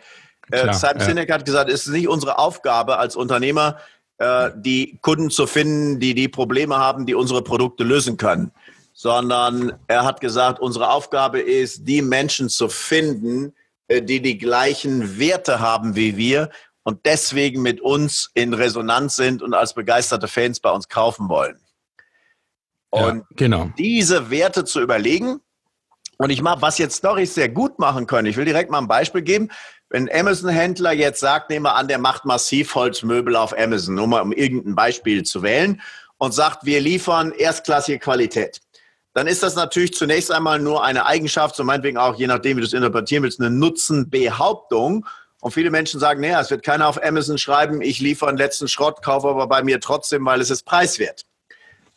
[0.50, 1.04] Äh, Simon ja.
[1.04, 3.78] Sinek hat gesagt, es ist nicht unsere Aufgabe als Unternehmer,
[4.18, 8.52] äh, die Kunden zu finden, die die Probleme haben, die unsere Produkte lösen können
[9.02, 13.52] sondern er hat gesagt, unsere Aufgabe ist, die Menschen zu finden,
[13.88, 16.50] äh, die die gleichen Werte haben wie wir
[16.84, 21.58] und deswegen mit uns in Resonanz sind und als begeisterte Fans bei uns kaufen wollen.
[22.90, 23.70] Und ja, genau.
[23.76, 25.40] diese Werte zu überlegen
[26.18, 28.28] Und ich mache, was jetzt Stories sehr gut machen können.
[28.28, 29.48] Ich will direkt mal ein Beispiel geben.
[29.88, 34.30] Wenn Amazon-Händler jetzt sagt, nehmen wir an, der macht Massivholzmöbel auf Amazon, nur mal um
[34.30, 35.82] irgendein Beispiel zu wählen,
[36.18, 38.60] und sagt, wir liefern erstklassige Qualität.
[39.14, 42.62] Dann ist das natürlich zunächst einmal nur eine Eigenschaft, so meinetwegen auch, je nachdem, wie
[42.62, 45.07] du es interpretieren willst, eine Nutzenbehauptung.
[45.40, 48.68] Und viele Menschen sagen, naja, es wird keiner auf Amazon schreiben, ich liefere einen letzten
[48.68, 51.27] Schrott, kaufe aber bei mir trotzdem, weil es ist preiswert.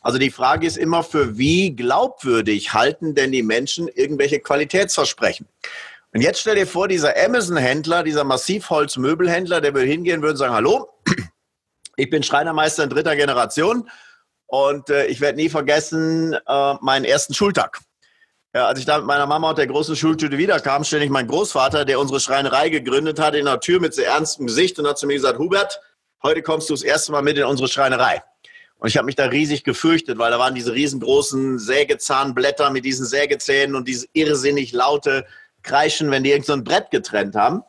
[0.01, 5.47] Also die Frage ist immer, für wie glaubwürdig halten denn die Menschen irgendwelche Qualitätsversprechen?
[6.13, 10.89] Und jetzt stell dir vor, dieser Amazon-Händler, dieser Massivholz-Möbelhändler, der würde hingehen würde sagen, hallo,
[11.97, 13.89] ich bin Schreinermeister in dritter Generation
[14.55, 17.81] und äh, ich werde nie vergessen äh, meinen ersten Schultag.
[18.53, 21.83] Ja, als ich da mit meiner Mama und der großen Schultüte wiederkam, ständig mein Großvater,
[21.83, 25.07] der unsere Schreinerei gegründet hat, in der Tür mit sehr ernstem Gesicht und hat zu
[25.07, 25.81] mir gesagt, Hubert,
[26.23, 28.23] heute kommst du das erste Mal mit in unsere Schreinerei.
[28.77, 33.05] Und ich habe mich da riesig gefürchtet, weil da waren diese riesengroßen Sägezahnblätter mit diesen
[33.05, 35.25] Sägezähnen und dieses irrsinnig laute
[35.63, 37.61] Kreischen, wenn die irgend so ein Brett getrennt haben.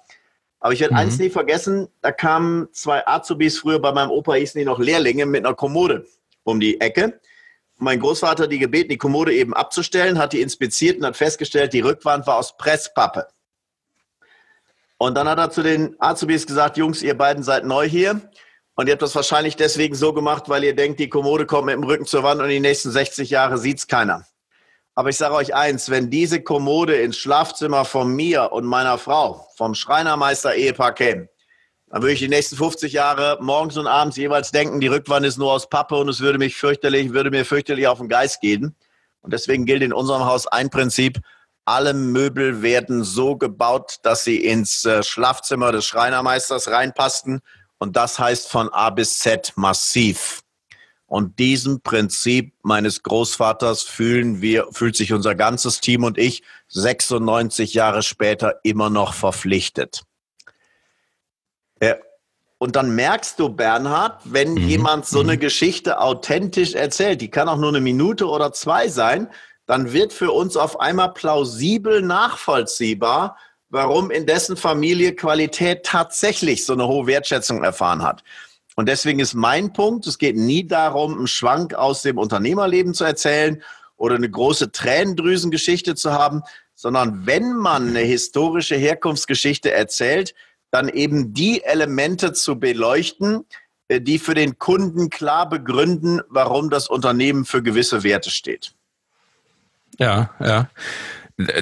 [0.60, 1.00] Aber ich werde mhm.
[1.00, 5.26] eins nie vergessen, da kamen zwei Azubis, früher bei meinem Opa hießen die noch Lehrlinge,
[5.26, 6.06] mit einer Kommode
[6.46, 7.20] um die Ecke.
[7.78, 11.72] Mein Großvater hat die gebeten, die Kommode eben abzustellen, hat die inspiziert und hat festgestellt,
[11.74, 13.26] die Rückwand war aus Presspappe.
[14.98, 18.20] Und dann hat er zu den Azubis gesagt, Jungs, ihr beiden seid neu hier.
[18.76, 21.74] Und ihr habt das wahrscheinlich deswegen so gemacht, weil ihr denkt, die Kommode kommt mit
[21.74, 24.26] dem Rücken zur Wand und die nächsten 60 Jahre sieht es keiner.
[24.94, 29.46] Aber ich sage euch eins, wenn diese Kommode ins Schlafzimmer von mir und meiner Frau,
[29.56, 31.28] vom Schreinermeister-Ehepaar käme,
[31.96, 35.38] dann würde ich die nächsten 50 Jahre morgens und abends jeweils denken, die Rückwand ist
[35.38, 38.76] nur aus Pappe und es würde mich fürchterlich, würde mir fürchterlich auf den Geist gehen.
[39.22, 41.18] Und deswegen gilt in unserem Haus ein Prinzip.
[41.64, 47.40] Alle Möbel werden so gebaut, dass sie ins äh, Schlafzimmer des Schreinermeisters reinpassten
[47.78, 50.42] und das heißt von A bis Z massiv.
[51.06, 57.72] Und diesem Prinzip meines Großvaters fühlen wir, fühlt sich unser ganzes Team und ich 96
[57.72, 60.05] Jahre später immer noch verpflichtet.
[62.58, 64.68] Und dann merkst du, Bernhard, wenn mhm.
[64.68, 65.40] jemand so eine mhm.
[65.40, 69.28] Geschichte authentisch erzählt, die kann auch nur eine Minute oder zwei sein,
[69.66, 73.36] dann wird für uns auf einmal plausibel nachvollziehbar,
[73.68, 78.22] warum in dessen Familie Qualität tatsächlich so eine hohe Wertschätzung erfahren hat.
[78.76, 83.04] Und deswegen ist mein Punkt, es geht nie darum, einen Schwank aus dem Unternehmerleben zu
[83.04, 83.62] erzählen
[83.96, 86.42] oder eine große Tränendrüsengeschichte zu haben,
[86.74, 90.34] sondern wenn man eine historische Herkunftsgeschichte erzählt,
[90.70, 93.44] dann eben die Elemente zu beleuchten,
[93.88, 98.74] äh, die für den Kunden klar begründen, warum das Unternehmen für gewisse Werte steht.
[99.98, 100.68] Ja, ja.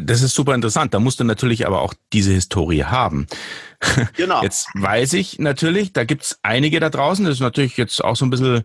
[0.02, 0.94] Das ist super interessant.
[0.94, 3.26] Da musst du natürlich aber auch diese Historie haben.
[4.16, 4.42] Genau.
[4.42, 8.24] Jetzt weiß ich natürlich, da gibt's einige da draußen, das ist natürlich jetzt auch so
[8.24, 8.64] ein bisschen,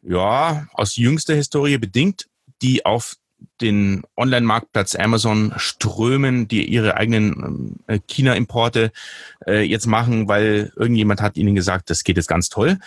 [0.00, 2.28] ja, aus jüngster Historie bedingt,
[2.62, 3.16] die auf
[3.60, 8.92] den Online-Marktplatz Amazon strömen, die ihre eigenen äh, China-Importe
[9.46, 12.78] äh, jetzt machen, weil irgendjemand hat ihnen gesagt, das geht jetzt ganz toll,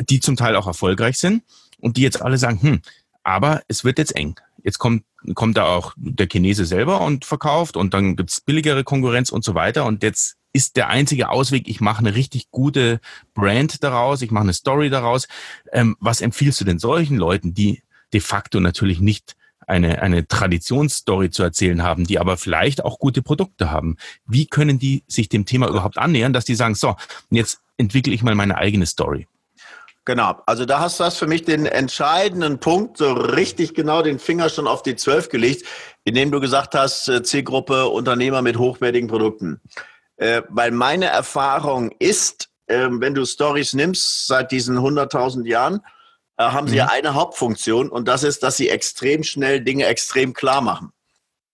[0.00, 1.42] die zum Teil auch erfolgreich sind
[1.80, 2.82] und die jetzt alle sagen, hm,
[3.22, 4.36] aber es wird jetzt eng.
[4.62, 9.30] Jetzt kommt, kommt da auch der Chinese selber und verkauft und dann gibt's billigere Konkurrenz
[9.30, 9.84] und so weiter.
[9.84, 13.00] Und jetzt ist der einzige Ausweg, ich mache eine richtig gute
[13.34, 15.26] Brand daraus, ich mache eine Story daraus.
[15.72, 19.34] Ähm, was empfiehlst du denn solchen Leuten, die de facto natürlich nicht
[19.66, 23.96] eine, eine Traditionsstory zu erzählen haben, die aber vielleicht auch gute Produkte haben?
[24.26, 26.96] Wie können die sich dem Thema überhaupt annähern, dass die sagen, so,
[27.30, 29.26] jetzt entwickle ich mal meine eigene Story?
[30.04, 34.18] Genau, also da hast du das für mich den entscheidenden Punkt, so richtig genau den
[34.18, 35.64] Finger schon auf die Zwölf gelegt,
[36.02, 39.60] indem du gesagt hast, äh, Zielgruppe Unternehmer mit hochwertigen Produkten.
[40.16, 45.82] Äh, weil meine Erfahrung ist, äh, wenn du Stories nimmst seit diesen 100.000 Jahren,
[46.50, 46.78] haben sie mhm.
[46.78, 50.92] ja eine Hauptfunktion und das ist, dass sie extrem schnell Dinge extrem klar machen.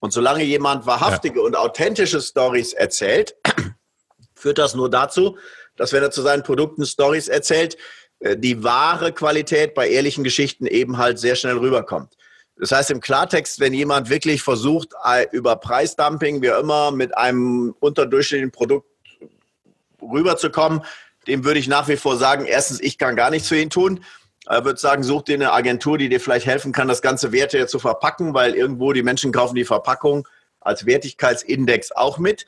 [0.01, 1.45] Und solange jemand wahrhaftige ja.
[1.45, 3.35] und authentische Stories erzählt,
[4.35, 5.37] führt das nur dazu,
[5.77, 7.77] dass wenn er zu seinen Produkten Stories erzählt,
[8.21, 12.15] äh, die wahre Qualität bei ehrlichen Geschichten eben halt sehr schnell rüberkommt.
[12.57, 14.89] Das heißt im Klartext, wenn jemand wirklich versucht,
[15.31, 18.89] über Preisdumping, wie immer, mit einem unterdurchschnittlichen Produkt
[20.03, 20.83] rüberzukommen,
[21.29, 24.05] dem würde ich nach wie vor sagen, erstens, ich kann gar nichts für ihn tun.
[24.49, 27.67] Er würde sagen, such dir eine Agentur, die dir vielleicht helfen kann, das ganze Werte
[27.67, 30.27] zu verpacken, weil irgendwo die Menschen kaufen die Verpackung
[30.61, 32.47] als Wertigkeitsindex auch mit.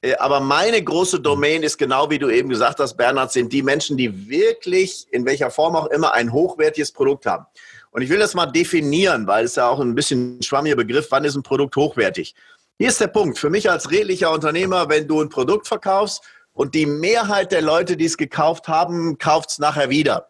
[0.00, 3.62] Äh, aber meine große Domain ist genau wie du eben gesagt hast, Bernhard, sind die
[3.62, 7.46] Menschen, die wirklich in welcher Form auch immer ein hochwertiges Produkt haben.
[7.90, 11.24] Und ich will das mal definieren, weil es ja auch ein bisschen schwammiger Begriff, wann
[11.24, 12.36] ist ein Produkt hochwertig?
[12.78, 13.38] Hier ist der Punkt.
[13.38, 17.96] Für mich als redlicher Unternehmer, wenn du ein Produkt verkaufst und die Mehrheit der Leute,
[17.96, 20.29] die es gekauft haben, kauft es nachher wieder.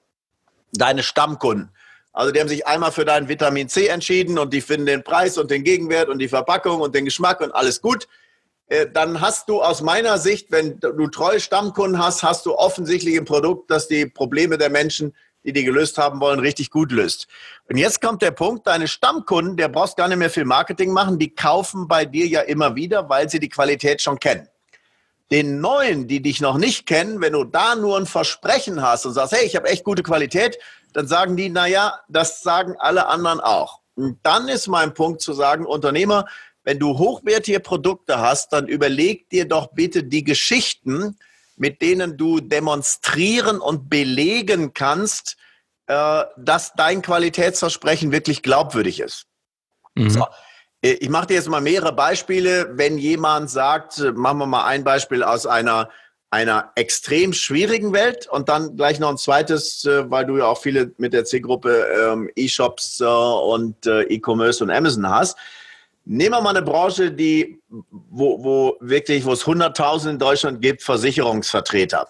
[0.72, 1.70] Deine Stammkunden.
[2.12, 5.38] Also die haben sich einmal für deinen Vitamin C entschieden und die finden den Preis
[5.38, 8.08] und den Gegenwert und die Verpackung und den Geschmack und alles gut.
[8.66, 13.16] Äh, dann hast du aus meiner Sicht, wenn du treue Stammkunden hast, hast du offensichtlich
[13.16, 17.26] ein Produkt, das die Probleme der Menschen, die die gelöst haben wollen, richtig gut löst.
[17.68, 21.18] Und jetzt kommt der Punkt, deine Stammkunden, der brauchst gar nicht mehr viel Marketing machen,
[21.18, 24.48] die kaufen bei dir ja immer wieder, weil sie die Qualität schon kennen.
[25.30, 29.12] Den Neuen, die dich noch nicht kennen, wenn du da nur ein Versprechen hast und
[29.12, 30.58] sagst, hey, ich habe echt gute Qualität,
[30.92, 33.80] dann sagen die, naja, das sagen alle anderen auch.
[33.94, 36.26] Und dann ist mein Punkt zu sagen, Unternehmer,
[36.64, 41.16] wenn du hochwertige Produkte hast, dann überleg dir doch bitte die Geschichten,
[41.56, 45.36] mit denen du demonstrieren und belegen kannst,
[45.86, 49.26] äh, dass dein Qualitätsversprechen wirklich glaubwürdig ist.
[49.94, 50.10] Mhm.
[50.10, 50.26] So.
[50.82, 52.70] Äh, ich mache dir jetzt mal mehrere Beispiele.
[52.72, 55.90] Wenn jemand sagt, äh, machen wir mal ein Beispiel aus einer
[56.32, 60.58] einer extrem schwierigen Welt und dann gleich noch ein zweites, äh, weil du ja auch
[60.58, 65.36] viele mit der Zielgruppe ähm, E-Shops und E-Commerce und Amazon hast.
[66.04, 70.84] Nehmen wir mal eine Branche, die, wo, wo wirklich, wo es 100.000 in Deutschland gibt,
[70.84, 72.06] Versicherungsvertreter,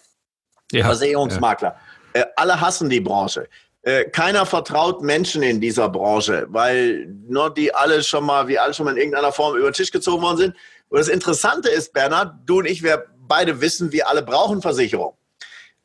[0.70, 1.76] ja, Versicherungsmakler.
[2.14, 2.26] Ja.
[2.36, 3.48] Alle hassen die Branche.
[3.82, 8.74] Äh, keiner vertraut Menschen in dieser Branche, weil nur die alle schon mal, wie alle
[8.74, 10.56] schon mal in irgendeiner Form über den Tisch gezogen worden sind.
[10.90, 15.14] Und das Interessante ist, Bernhard, du und ich, wir beide wissen, wir alle brauchen Versicherung.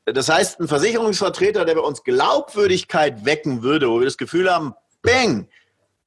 [0.06, 4.76] Das heißt, ein Versicherungsvertreter, der bei uns Glaubwürdigkeit wecken würde, wo wir das Gefühl haben,
[5.02, 5.48] bang,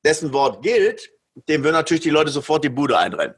[0.05, 1.11] dessen Wort gilt,
[1.49, 3.35] dem würden natürlich die Leute sofort die Bude einrennen.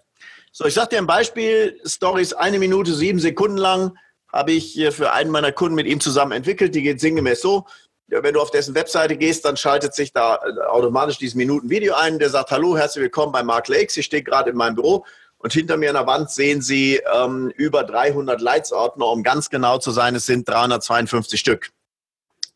[0.52, 3.96] So, ich sage dir ein Beispiel, Stories eine Minute, sieben Sekunden lang,
[4.32, 6.74] habe ich für einen meiner Kunden mit ihm zusammen entwickelt.
[6.74, 7.66] Die geht sinngemäß so,
[8.10, 10.36] wenn du auf dessen Webseite gehst, dann schaltet sich da
[10.68, 12.18] automatisch dieses Minuten-Video ein.
[12.18, 13.96] Der sagt, hallo, herzlich willkommen bei Mark Lakes.
[13.96, 15.04] Ich stehe gerade in meinem Büro
[15.38, 19.06] und hinter mir an der Wand sehen Sie ähm, über 300 Leitsordner.
[19.06, 21.70] Um ganz genau zu sein, es sind 352 Stück.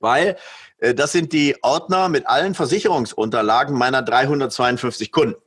[0.01, 0.37] Weil
[0.79, 5.41] äh, das sind die Ordner mit allen Versicherungsunterlagen meiner 352 Kunden.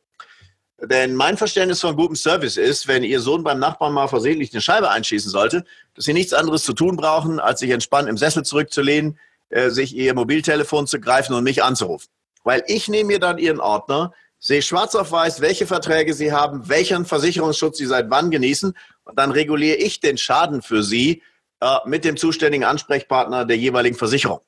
[0.80, 4.62] Denn mein Verständnis von gutem Service ist, wenn Ihr Sohn beim Nachbarn mal versehentlich eine
[4.62, 5.66] Scheibe einschießen sollte,
[5.96, 9.18] dass Sie nichts anderes zu tun brauchen, als sich entspannt im Sessel zurückzulehnen,
[9.50, 12.10] äh, sich Ihr Mobiltelefon zu greifen und mich anzurufen.
[12.44, 16.70] Weil ich nehme mir dann Ihren Ordner, sehe schwarz auf weiß, welche Verträge Sie haben,
[16.70, 21.24] welchen Versicherungsschutz Sie seit wann genießen und dann reguliere ich den Schaden für Sie
[21.62, 24.42] äh, mit dem zuständigen Ansprechpartner der jeweiligen Versicherung.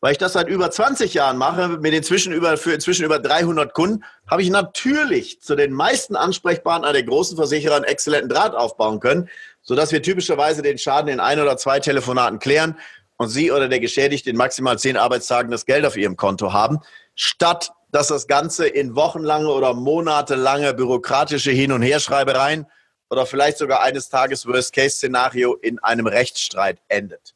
[0.00, 3.74] Weil ich das seit über 20 Jahren mache, mit inzwischen über, für inzwischen über 300
[3.74, 8.98] Kunden, habe ich natürlich zu den meisten Ansprechpartnern der großen Versicherer einen exzellenten Draht aufbauen
[9.00, 9.28] können,
[9.60, 12.78] sodass wir typischerweise den Schaden in ein oder zwei Telefonaten klären
[13.20, 16.78] und Sie oder der Geschädigte in maximal zehn Arbeitstagen das Geld auf Ihrem Konto haben,
[17.14, 22.66] statt dass das Ganze in wochenlange oder monatelange bürokratische Hin- und Herschreibereien
[23.10, 27.34] oder vielleicht sogar eines Tages Worst-Case-Szenario in einem Rechtsstreit endet.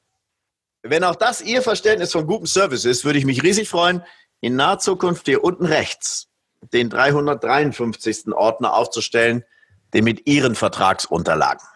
[0.83, 4.03] Wenn auch das Ihr Verständnis von gutem Service ist, würde ich mich riesig freuen,
[4.41, 6.29] in naher Zukunft hier unten rechts
[6.73, 8.33] den 353.
[8.33, 9.45] Ordner aufzustellen,
[9.93, 11.67] den mit Ihren Vertragsunterlagen.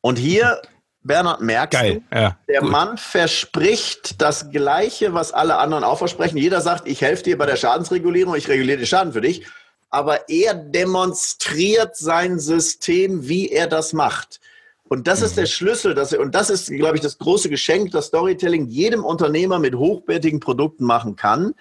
[0.00, 0.62] Und hier
[1.06, 2.02] Bernhard merkst Geil.
[2.12, 2.70] ja, der gut.
[2.70, 6.36] Mann verspricht das Gleiche, was alle anderen auch versprechen.
[6.36, 9.46] Jeder sagt, ich helfe dir bei der Schadensregulierung, ich reguliere den Schaden für dich.
[9.90, 14.40] Aber er demonstriert sein System, wie er das macht.
[14.88, 15.26] Und das mhm.
[15.26, 18.66] ist der Schlüssel, dass er, und das ist, glaube ich, das große Geschenk, das Storytelling
[18.66, 21.54] jedem Unternehmer mit hochwertigen Produkten machen kann.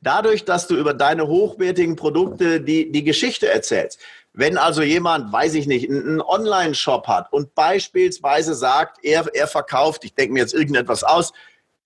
[0.00, 3.98] Dadurch, dass du über deine hochwertigen Produkte die, die Geschichte erzählst.
[4.38, 10.04] Wenn also jemand, weiß ich nicht, einen Online-Shop hat und beispielsweise sagt, er, er verkauft,
[10.04, 11.32] ich denke mir jetzt irgendetwas aus,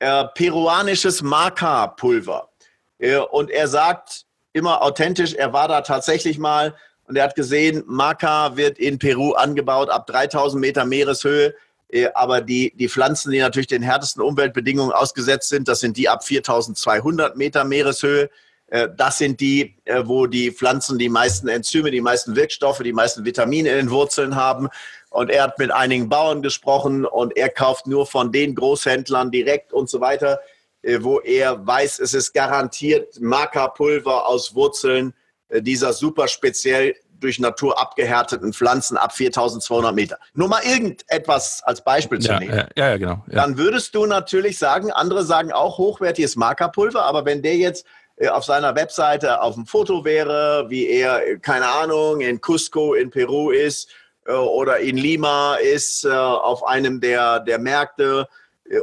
[0.01, 2.51] äh, peruanisches Maca-Pulver.
[2.99, 7.85] Äh, und er sagt immer authentisch, er war da tatsächlich mal und er hat gesehen,
[7.87, 11.55] Maca wird in Peru angebaut ab 3000 Meter Meereshöhe.
[11.89, 16.11] Äh, aber die, die Pflanzen, die natürlich den härtesten Umweltbedingungen ausgesetzt sind, das sind die
[16.11, 18.29] ab 4200 Meter Meereshöhe.
[18.73, 22.95] Äh, das sind die, äh, wo die Pflanzen die meisten Enzyme, die meisten Wirkstoffe, die
[22.95, 24.69] meisten Vitamine in den Wurzeln haben.
[25.11, 29.75] Und er hat mit einigen Bauern gesprochen und er kauft nur von den Großhändlern direkt
[29.75, 30.41] und so weiter,
[30.81, 35.15] äh, wo er weiß, es ist garantiert Maca-Pulver aus Wurzeln
[35.55, 40.19] dieser super speziell durch Natur abgehärteten Pflanzen ab 4200 Meter.
[40.33, 42.57] Nur mal irgendetwas als Beispiel zu ja, nehmen.
[42.57, 43.23] Ja, ja, genau.
[43.29, 43.35] Ja.
[43.35, 47.85] Dann würdest du natürlich sagen, andere sagen auch hochwertiges Maca-Pulver, aber wenn der jetzt
[48.29, 53.51] auf seiner Webseite auf dem Foto wäre, wie er, keine Ahnung, in Cusco in Peru
[53.51, 53.89] ist
[54.27, 58.29] äh, oder in Lima ist, äh, auf einem der, der Märkte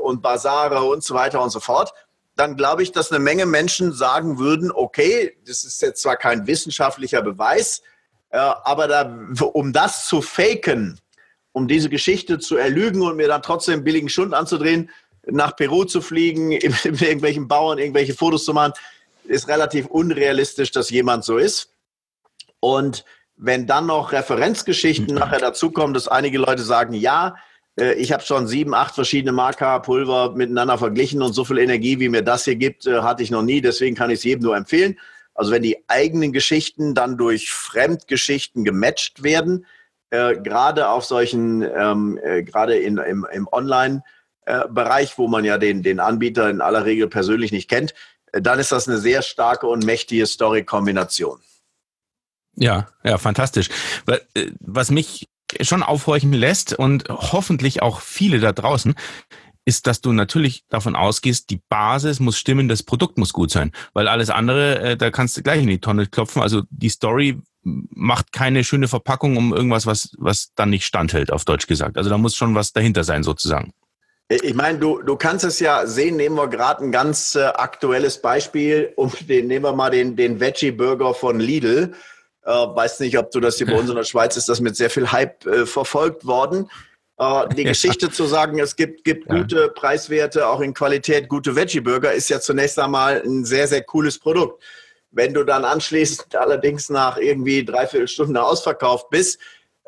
[0.01, 1.93] und Basare und so weiter und so fort,
[2.35, 6.47] dann glaube ich, dass eine Menge Menschen sagen würden, okay, das ist jetzt zwar kein
[6.47, 7.81] wissenschaftlicher Beweis,
[8.29, 9.11] aber da,
[9.53, 10.99] um das zu faken,
[11.53, 14.89] um diese Geschichte zu erlügen und mir dann trotzdem billigen Schund anzudrehen,
[15.25, 18.73] nach Peru zu fliegen, mit irgendwelchen Bauern irgendwelche Fotos zu machen,
[19.29, 21.73] ist relativ unrealistisch, dass jemand so ist.
[22.59, 23.05] Und
[23.35, 25.15] wenn dann noch Referenzgeschichten mhm.
[25.19, 27.35] nachher dazukommen, dass einige Leute sagen, ja,
[27.79, 32.09] äh, ich habe schon sieben, acht verschiedene Marker-Pulver miteinander verglichen und so viel Energie, wie
[32.09, 33.61] mir das hier gibt, äh, hatte ich noch nie.
[33.61, 34.99] Deswegen kann ich es jedem nur empfehlen.
[35.33, 39.65] Also wenn die eigenen Geschichten dann durch Fremdgeschichten gematcht werden,
[40.09, 45.81] äh, gerade auf solchen, ähm, äh, gerade in, im, im Online-Bereich, wo man ja den,
[45.81, 49.67] den Anbieter in aller Regel persönlich nicht kennt, äh, dann ist das eine sehr starke
[49.67, 51.39] und mächtige Story-Kombination.
[52.55, 53.69] Ja, ja, fantastisch.
[54.07, 55.27] Äh, was mich
[55.61, 58.95] schon aufhorchen lässt und hoffentlich auch viele da draußen,
[59.65, 63.71] ist, dass du natürlich davon ausgehst, die Basis muss stimmen, das Produkt muss gut sein,
[63.93, 66.41] weil alles andere, äh, da kannst du gleich in die Tonne klopfen.
[66.41, 71.45] Also die Story macht keine schöne Verpackung um irgendwas, was, was dann nicht standhält, auf
[71.45, 71.97] Deutsch gesagt.
[71.97, 73.73] Also da muss schon was dahinter sein, sozusagen.
[74.31, 78.21] Ich meine, du, du kannst es ja sehen, nehmen wir gerade ein ganz äh, aktuelles
[78.21, 81.95] Beispiel, um den, nehmen wir mal den, den Veggie-Burger von Lidl.
[82.43, 84.75] Äh, weiß nicht, ob du das hier bei uns in der Schweiz ist, das mit
[84.75, 86.69] sehr viel Hype äh, verfolgt worden.
[87.17, 89.39] Äh, die Geschichte zu sagen, es gibt, gibt ja.
[89.39, 94.19] gute Preiswerte, auch in Qualität, gute Veggie-Burger, ist ja zunächst einmal ein sehr, sehr cooles
[94.19, 94.61] Produkt.
[95.09, 99.39] Wenn du dann anschließend allerdings nach irgendwie dreiviertel Stunden ausverkauft bist,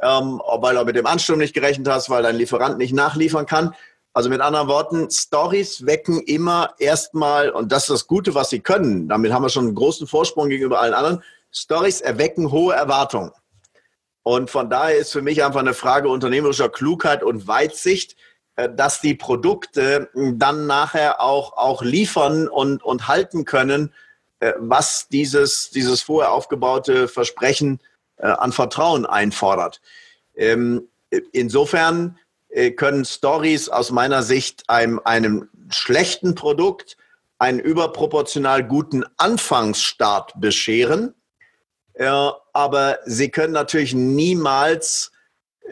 [0.01, 3.75] ähm, weil du mit dem Ansturm nicht gerechnet hast, weil dein Lieferant nicht nachliefern kann.
[4.14, 8.59] Also mit anderen Worten, Stories wecken immer erstmal, und das ist das Gute, was sie
[8.59, 13.32] können, damit haben wir schon einen großen Vorsprung gegenüber allen anderen, Stories erwecken hohe Erwartungen.
[14.24, 18.16] Und von daher ist für mich einfach eine Frage unternehmerischer Klugheit und Weitsicht,
[18.55, 23.93] äh, dass die Produkte dann nachher auch, auch liefern und, und halten können,
[24.39, 27.80] äh, was dieses, dieses vorher aufgebaute Versprechen
[28.18, 29.82] äh, an Vertrauen einfordert.
[30.36, 30.88] Ähm,
[31.32, 32.18] insofern
[32.75, 36.97] können Stories aus meiner Sicht einem, einem schlechten Produkt
[37.39, 41.15] einen überproportional guten Anfangsstart bescheren.
[41.97, 45.11] Ja, aber sie können natürlich niemals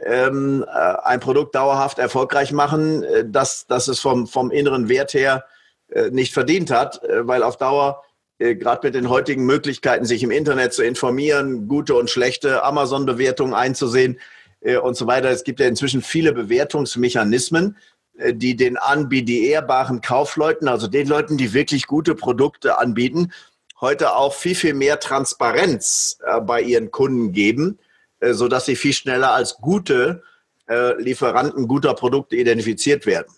[0.05, 5.45] ähm, äh, ein Produkt dauerhaft erfolgreich machen, äh, dass, es vom, vom inneren Wert her
[5.89, 8.03] äh, nicht verdient hat, äh, weil auf Dauer,
[8.37, 13.53] äh, gerade mit den heutigen Möglichkeiten, sich im Internet zu informieren, gute und schlechte Amazon-Bewertungen
[13.53, 14.19] einzusehen äh,
[14.81, 15.29] und so weiter.
[15.29, 17.77] Es gibt ja inzwischen viele Bewertungsmechanismen,
[18.33, 23.31] die den ehrbaren Kaufleuten, also den Leuten, die wirklich gute Produkte anbieten,
[23.81, 27.79] heute auch viel, viel mehr Transparenz äh, bei ihren Kunden geben,
[28.19, 30.23] äh, sodass sie viel schneller als gute
[30.67, 33.33] äh, Lieferanten guter Produkte identifiziert werden.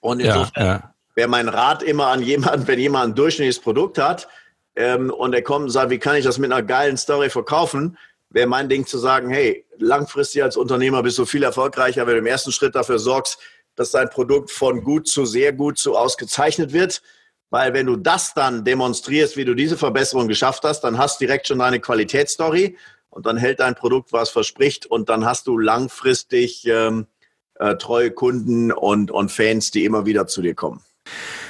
[0.00, 0.94] Und insofern ja, ja.
[1.14, 4.28] wäre mein Rat immer an jemanden, wenn jemand ein durchschnittliches Produkt hat
[4.76, 7.98] ähm, und er kommt und sagt, wie kann ich das mit einer geilen Story verkaufen,
[8.30, 12.20] wäre mein Ding zu sagen, hey, langfristig als Unternehmer bist du viel erfolgreicher, wenn du
[12.20, 13.38] im ersten Schritt dafür sorgst,
[13.74, 17.02] dass dein Produkt von gut zu sehr gut zu ausgezeichnet wird
[17.50, 21.26] weil wenn du das dann demonstrierst, wie du diese Verbesserung geschafft hast, dann hast du
[21.26, 22.76] direkt schon deine Qualitätsstory
[23.10, 27.06] und dann hält dein Produkt, was verspricht und dann hast du langfristig ähm,
[27.54, 30.82] äh, treue Kunden und, und Fans, die immer wieder zu dir kommen.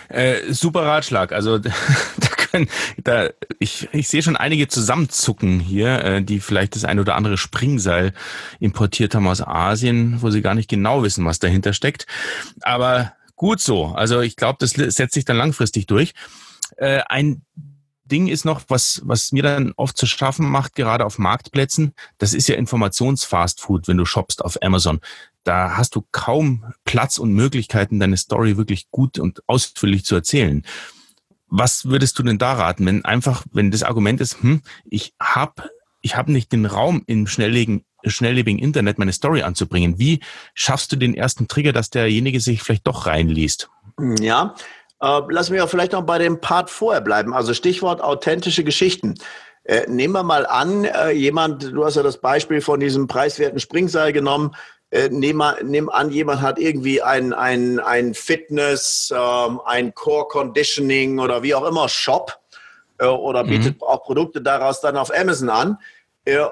[0.09, 1.33] Äh, super Ratschlag.
[1.33, 1.59] Also
[2.51, 2.69] können,
[3.03, 7.37] da, ich, ich sehe schon einige zusammenzucken hier, äh, die vielleicht das ein oder andere
[7.39, 8.13] Springseil
[8.61, 12.07] importiert haben aus Asien, wo sie gar nicht genau wissen, was dahinter steckt.
[12.63, 13.87] Aber Gut so.
[13.89, 16.15] Also ich glaube, das setzt sich dann langfristig durch.
[16.79, 17.43] Äh, ein
[18.05, 22.35] Ding ist noch, was, was mir dann oft zu schaffen macht, gerade auf Marktplätzen, das
[22.35, 25.01] ist ja Informationsfastfood, wenn du shoppst auf Amazon.
[25.45, 30.65] Da hast du kaum Platz und Möglichkeiten, deine Story wirklich gut und ausführlich zu erzählen.
[31.49, 35.71] Was würdest du denn da raten, wenn einfach, wenn das Argument ist, hm, ich habe
[36.01, 39.99] ich hab nicht den Raum im schnelllebigen, schnelllebigen Internet meine Story anzubringen.
[39.99, 40.21] Wie
[40.55, 43.69] schaffst du den ersten Trigger, dass derjenige sich vielleicht doch reinliest?
[44.21, 44.55] Ja,
[45.01, 47.35] äh, lass mich auch vielleicht noch bei dem Part vorher bleiben.
[47.35, 49.15] Also Stichwort authentische Geschichten.
[49.65, 53.59] Äh, nehmen wir mal an, äh, jemand, du hast ja das Beispiel von diesem preiswerten
[53.59, 54.53] Springseil genommen.
[54.91, 61.19] Äh, nehm, nehm an, jemand hat irgendwie ein, ein, ein Fitness, ähm, ein Core Conditioning
[61.19, 62.39] oder wie auch immer Shop
[62.99, 63.83] äh, oder bietet mhm.
[63.83, 65.79] auch Produkte daraus dann auf Amazon an.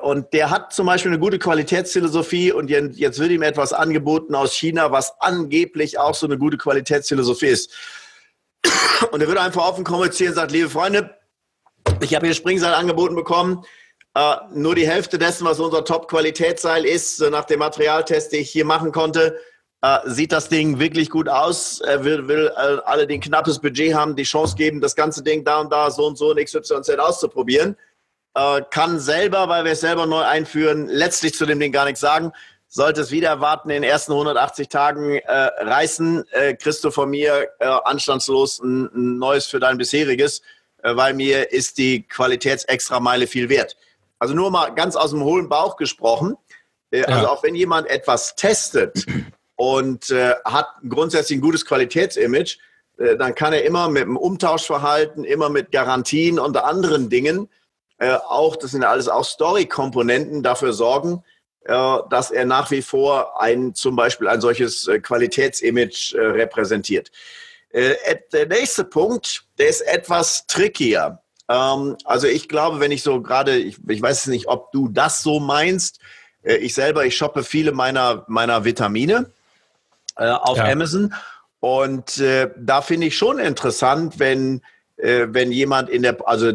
[0.03, 4.55] Und der hat zum Beispiel eine gute Qualitätsphilosophie und jetzt wird ihm etwas angeboten aus
[4.55, 7.73] China, was angeblich auch so eine gute Qualitätsphilosophie ist.
[9.11, 11.19] Und er würde einfach offen kommunizieren und sagt, liebe Freunde,
[12.01, 13.65] ich habe hier Springseil angeboten bekommen.
[14.17, 18.65] Uh, nur die Hälfte dessen, was unser Top-Qualitätsseil ist, nach dem Materialtest, den ich hier
[18.65, 19.41] machen konnte,
[19.85, 21.81] uh, sieht das Ding wirklich gut aus.
[21.81, 25.25] Er will, will uh, alle, die ein knappes Budget haben, die Chance geben, das ganze
[25.25, 27.77] Ding da und da, so und so in XYZ auszuprobieren
[28.35, 32.01] äh, kann selber, weil wir es selber neu einführen, letztlich zu dem Ding gar nichts
[32.01, 32.33] sagen.
[32.69, 37.09] sollte es wieder erwarten, in den ersten 180 Tagen äh, reißen, äh, kriegst du von
[37.09, 40.43] mir äh, anstandslos ein, ein, neues für dein bisheriges,
[40.83, 43.77] äh, weil mir ist die Qualitätsextrameile viel wert.
[44.19, 46.37] Also nur mal ganz aus dem hohlen Bauch gesprochen.
[46.91, 47.07] Äh, ja.
[47.07, 49.07] Also auch wenn jemand etwas testet
[49.57, 52.59] und äh, hat grundsätzlich ein gutes Qualitätsimage,
[52.99, 57.49] äh, dann kann er immer mit dem Umtauschverhalten, immer mit Garantien und anderen Dingen,
[57.99, 61.23] äh, auch, das sind ja alles auch Story-Komponenten, dafür sorgen,
[61.65, 67.11] äh, dass er nach wie vor ein, zum Beispiel ein solches äh, Qualitätsimage repräsentiert.
[67.73, 71.21] Der nächste Punkt, der ist etwas trickier.
[71.49, 75.23] Ähm, also ich glaube, wenn ich so gerade, ich, ich weiß nicht, ob du das
[75.23, 76.01] so meinst,
[76.43, 79.31] ich selber, ich shoppe viele meiner, meiner Vitamine
[80.15, 80.65] auf ja.
[80.65, 81.15] Amazon
[81.61, 84.61] und da finde ich schon interessant, wenn,
[84.99, 86.53] wenn jemand in der, also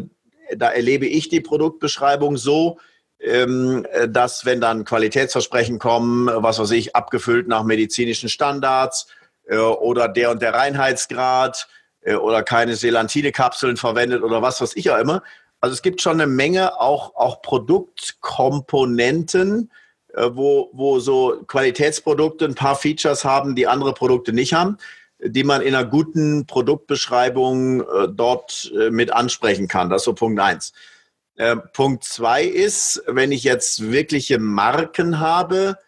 [0.56, 2.78] da erlebe ich die Produktbeschreibung so,
[3.20, 9.08] ähm, dass wenn dann Qualitätsversprechen kommen, was weiß ich, abgefüllt nach medizinischen Standards
[9.46, 14.90] äh, oder der und der Reinheitsgrad äh, oder keine Selantine-Kapseln verwendet oder was weiß ich
[14.90, 15.22] auch immer.
[15.60, 19.70] Also es gibt schon eine Menge auch, auch Produktkomponenten,
[20.14, 24.78] äh, wo, wo so Qualitätsprodukte ein paar Features haben, die andere Produkte nicht haben,
[25.22, 27.84] die man in einer guten Produktbeschreibung
[28.16, 29.90] dort mit ansprechen kann.
[29.90, 30.72] Das ist so Punkt eins.
[31.40, 35.78] Äh, Punkt zwei ist, wenn ich jetzt wirkliche Marken habe,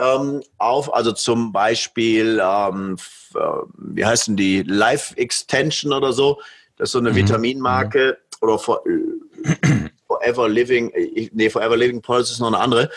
[0.00, 2.96] ähm, auf, also zum Beispiel, ähm,
[3.34, 3.38] äh,
[3.76, 6.40] wie heißen die, Life Extension oder so,
[6.76, 7.16] das ist so eine mhm.
[7.16, 8.48] Vitaminmarke mhm.
[8.48, 10.92] oder for, äh, Forever Living,
[11.32, 12.90] nee, Forever Living Pulse ist noch eine andere.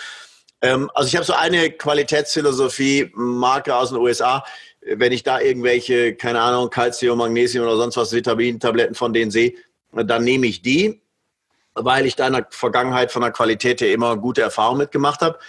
[0.62, 4.44] Ähm, also ich habe so eine Qualitätsphilosophie, Marke aus den USA,
[4.82, 9.54] wenn ich da irgendwelche, keine Ahnung, Calcium, Magnesium oder sonst was, Vitamintabletten von denen sehe,
[9.92, 11.04] dann nehme ich die
[11.76, 15.40] weil ich da in der Vergangenheit von der Qualität her immer gute Erfahrungen mitgemacht habe.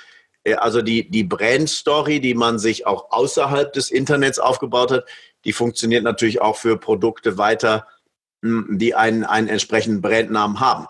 [0.45, 5.05] Äh, also die, die Brand-Story, die man sich auch außerhalb des Internets aufgebaut hat,
[5.45, 7.86] die funktioniert natürlich auch für Produkte weiter,
[8.42, 10.86] hm, die einen, einen entsprechenden Brandnamen haben.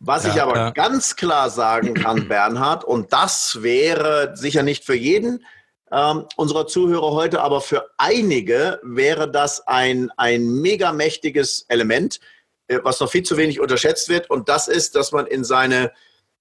[0.00, 0.70] Was ja, ich aber ja.
[0.70, 5.44] ganz klar sagen kann, Bernhard, und das wäre sicher nicht für jeden
[5.90, 12.20] ähm, unserer Zuhörer heute, aber für einige wäre das ein, ein mega mächtiges Element,
[12.68, 14.30] äh, was noch viel zu wenig unterschätzt wird.
[14.30, 15.92] Und das ist, dass man in seine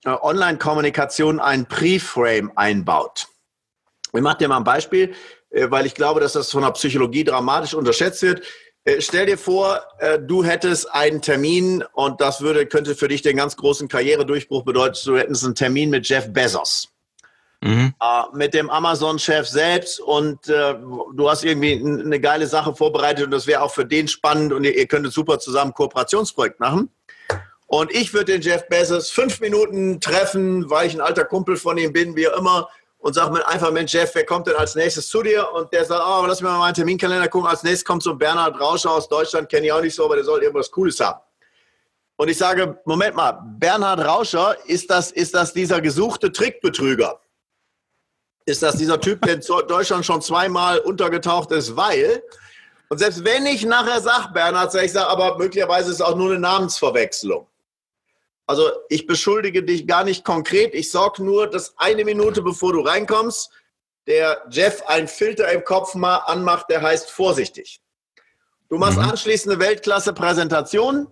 [0.05, 3.27] Online-Kommunikation ein Pre-Frame einbaut.
[4.13, 5.13] Ich mache dir mal ein Beispiel,
[5.49, 8.43] äh, weil ich glaube, dass das von der Psychologie dramatisch unterschätzt wird.
[8.99, 9.81] Stell dir vor,
[10.21, 14.97] du hättest einen Termin und das würde, könnte für dich den ganz großen Karrieredurchbruch bedeuten.
[15.03, 16.87] Du hättest einen Termin mit Jeff Bezos.
[17.61, 17.93] Mhm.
[17.99, 23.31] Äh, mit dem Amazon-Chef selbst und äh, du hast irgendwie eine geile Sache vorbereitet und
[23.31, 26.89] das wäre auch für den spannend und ihr, ihr könntet super zusammen ein Kooperationsprojekt machen.
[27.67, 31.77] Und ich würde den Jeff Bezos fünf Minuten treffen, weil ich ein alter Kumpel von
[31.77, 34.75] ihm bin, wie auch immer, und sage mir einfach, Mensch, Jeff, wer kommt denn als
[34.75, 35.47] nächstes zu dir?
[35.53, 37.47] Und der sagt, oh, lass mich mal meinen Terminkalender gucken.
[37.47, 40.15] Als nächstes kommt so ein Bernhard Rauscher aus Deutschland, kenne ich auch nicht so, aber
[40.15, 41.19] der soll irgendwas Cooles haben.
[42.15, 47.19] Und ich sage, Moment mal, Bernhard Rauscher, ist das, ist das dieser gesuchte Trickbetrüger?
[48.47, 52.23] ist das dieser Typ, der in Deutschland schon zweimal untergetaucht ist, weil,
[52.89, 56.15] und selbst wenn ich nachher sage, Bernhard, sage ich sage, aber möglicherweise ist es auch
[56.15, 57.45] nur eine Namensverwechslung.
[58.47, 62.79] Also ich beschuldige dich gar nicht konkret, ich sorge nur, dass eine Minute bevor du
[62.79, 63.51] reinkommst,
[64.07, 67.81] der Jeff einen Filter im Kopf mal anmacht, der heißt vorsichtig.
[68.69, 69.09] Du machst mhm.
[69.09, 71.09] anschließend eine Weltklasse-Präsentation.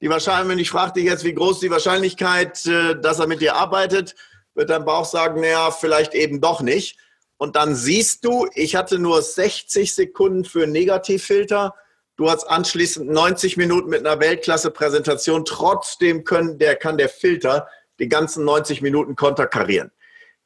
[0.00, 3.40] Die Wahrscheinlichkeit, wenn ich frage dich jetzt, wie groß die Wahrscheinlichkeit, äh, dass er mit
[3.40, 4.14] dir arbeitet,
[4.54, 6.98] wird dein Bauch sagen, naja, vielleicht eben doch nicht.
[7.36, 11.74] Und dann siehst du, ich hatte nur 60 Sekunden für Negativfilter.
[12.16, 15.44] Du hast anschließend 90 Minuten mit einer Weltklasse-Präsentation.
[15.44, 19.90] Trotzdem können, der, kann der Filter die ganzen 90 Minuten konterkarieren.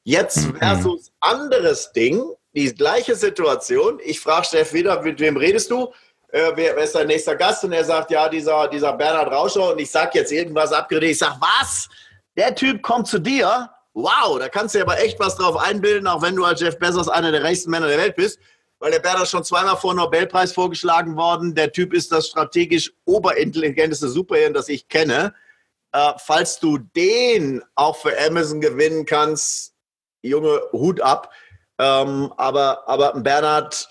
[0.02, 0.56] Jetzt mhm.
[0.56, 2.22] versus anderes Ding,
[2.54, 4.00] die gleiche Situation.
[4.04, 5.92] Ich frage Steff wieder, mit wem redest du?
[6.28, 7.64] Äh, wer, wer, ist dein nächster Gast?
[7.64, 9.72] Und er sagt, ja, dieser, dieser Bernhard Rauscher.
[9.72, 11.10] Und ich sage jetzt irgendwas abgeredet.
[11.10, 11.88] Ich sage, was?
[12.36, 16.06] Der Typ kommt zu dir wow, da kannst du dir aber echt was drauf einbilden,
[16.06, 18.38] auch wenn du als Jeff Bezos einer der reichsten Männer der Welt bist.
[18.80, 21.54] Weil der Berger schon zweimal vor Nobelpreis vorgeschlagen worden.
[21.54, 25.34] Der Typ ist das strategisch oberintelligenteste Superhirn, das ich kenne.
[25.92, 29.74] Äh, falls du den auch für Amazon gewinnen kannst,
[30.22, 31.30] Junge, Hut ab.
[31.78, 33.88] Ähm, aber, aber Bernhard,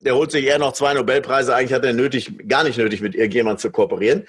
[0.00, 1.54] der holt sich eher noch zwei Nobelpreise.
[1.54, 4.28] Eigentlich hat er nötig, gar nicht nötig, mit irgendjemandem zu kooperieren.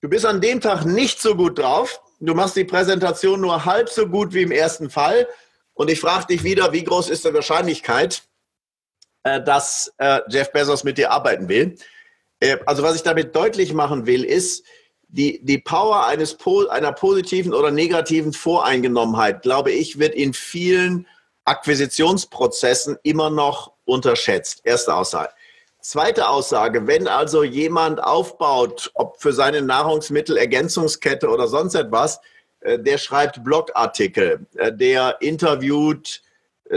[0.00, 3.88] Du bist an dem Tag nicht so gut drauf du machst die Präsentation nur halb
[3.88, 5.26] so gut wie im ersten Fall.
[5.74, 8.22] Und ich frage dich wieder, wie groß ist die Wahrscheinlichkeit,
[9.22, 11.76] äh, dass äh, Jeff Bezos mit dir arbeiten will?
[12.40, 14.64] Äh, also was ich damit deutlich machen will, ist,
[15.08, 16.38] die, die Power eines,
[16.70, 21.06] einer positiven oder negativen Voreingenommenheit, glaube ich, wird in vielen
[21.44, 24.60] Akquisitionsprozessen immer noch unterschätzt.
[24.64, 25.30] Erste Aussage.
[25.80, 32.20] Zweite Aussage, wenn also jemand aufbaut, ob für seine Nahrungsmittelergänzungskette oder sonst etwas,
[32.62, 36.22] der schreibt Blogartikel, der interviewt,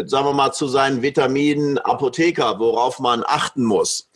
[0.05, 4.09] sagen wir mal, zu seinen Vitaminen Apotheker, worauf man achten muss.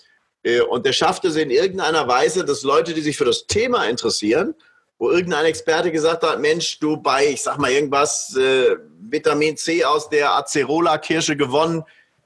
[0.70, 4.56] Und der schafft es in irgendeiner Weise, dass Leute, die sich für das Thema interessieren,
[5.00, 9.84] wo irgendein Experte gesagt hat, Mensch, du bei, ich sag mal irgendwas, äh, Vitamin C
[9.84, 11.84] aus der Acerola-Kirsche gewonnen,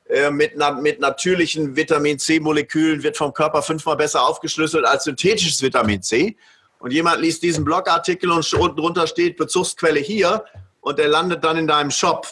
[0.07, 5.61] äh, mit, na, mit natürlichen Vitamin C-Molekülen wird vom Körper fünfmal besser aufgeschlüsselt als synthetisches
[5.61, 6.37] Vitamin C.
[6.79, 10.45] Und jemand liest diesen Blogartikel und unten drunter steht Bezugsquelle hier
[10.79, 12.27] und der landet dann in deinem Shop.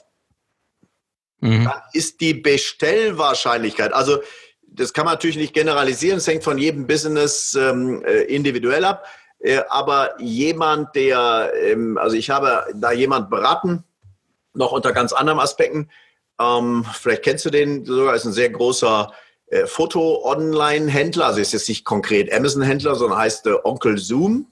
[1.42, 1.66] Mhm.
[1.66, 4.20] Dann ist die Bestellwahrscheinlichkeit, also
[4.72, 9.06] das kann man natürlich nicht generalisieren, es hängt von jedem Business ähm, äh, individuell ab.
[9.40, 13.84] Äh, aber jemand, der, ähm, also ich habe da jemand beraten,
[14.54, 15.90] noch unter ganz anderen Aspekten,
[16.40, 19.12] ähm, vielleicht kennst du den sogar, ist ein sehr großer
[19.48, 24.48] äh, Foto-Online-Händler, also ist jetzt nicht konkret Amazon-Händler, sondern heißt äh, Onkel Zoom.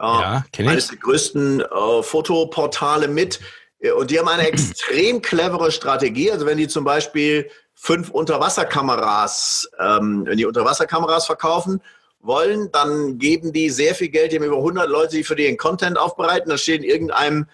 [0.00, 0.72] Äh, ja, kenne ich.
[0.72, 3.40] Eines der größten äh, Fotoportale mit.
[3.80, 6.30] Äh, und die haben eine extrem clevere Strategie.
[6.30, 11.80] Also wenn die zum Beispiel fünf Unterwasserkameras, ähm, wenn die Unterwasserkameras verkaufen
[12.20, 14.32] wollen, dann geben die sehr viel Geld.
[14.32, 16.50] Die haben über 100 Leute, die für den Content aufbereiten.
[16.50, 17.46] Da steht in irgendeinem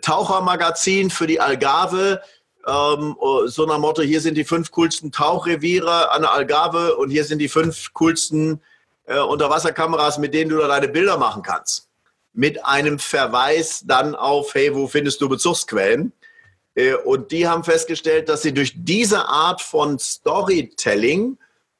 [0.00, 2.22] Tauchermagazin für die Algarve
[2.66, 7.10] ähm, oh, so nach Motto, hier sind die fünf coolsten Tauchreviere an der Algarve und
[7.10, 8.60] hier sind die fünf coolsten
[9.06, 11.83] äh, Unterwasserkameras, mit denen du da deine Bilder machen kannst.
[12.34, 16.12] Mit einem Verweis dann auf, hey, wo findest du Bezugsquellen?
[16.74, 21.38] Äh, und die haben festgestellt, dass sie durch diese Art von Storytelling,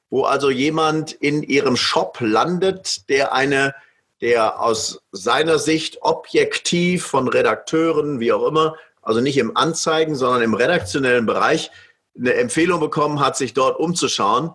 [0.09, 3.75] wo also jemand in ihrem Shop landet, der eine,
[4.21, 10.41] der aus seiner Sicht objektiv von Redakteuren, wie auch immer, also nicht im Anzeigen, sondern
[10.41, 11.69] im redaktionellen Bereich,
[12.17, 14.51] eine Empfehlung bekommen hat, sich dort umzuschauen,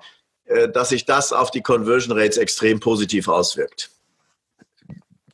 [0.46, 3.90] äh, dass sich das auf die Conversion Rates extrem positiv auswirkt.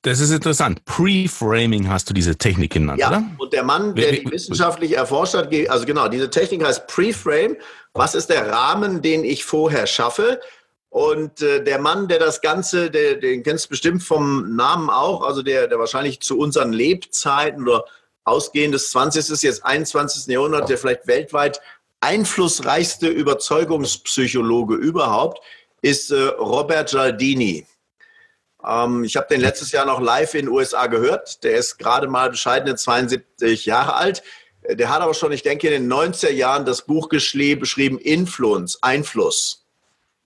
[0.06, 0.84] Das ist interessant.
[0.84, 3.24] Pre-Framing hast du diese Technik genannt, ja, oder?
[3.38, 7.56] Und der Mann, der die wissenschaftlich erforscht hat, also genau, diese Technik heißt Pre-Frame.
[7.92, 10.40] Was ist der Rahmen, den ich vorher schaffe?
[10.90, 15.24] Und äh, der Mann, der das Ganze, der, den kennst du bestimmt vom Namen auch,
[15.24, 17.84] also der, der wahrscheinlich zu unseren Lebzeiten oder
[18.22, 19.42] ausgehend des 20.
[19.42, 20.28] jetzt 21.
[20.28, 21.60] Jahrhundert der vielleicht weltweit
[22.00, 25.40] einflussreichste Überzeugungspsychologe überhaupt
[25.82, 27.66] ist äh, Robert Gialdini.
[28.66, 31.44] Ähm, ich habe den letztes Jahr noch live in den USA gehört.
[31.44, 34.22] Der ist gerade mal bescheidene 72 Jahre alt.
[34.68, 39.64] Der hat aber schon, ich denke, in den 90er Jahren das Buch geschrieben, Influence, Einfluss.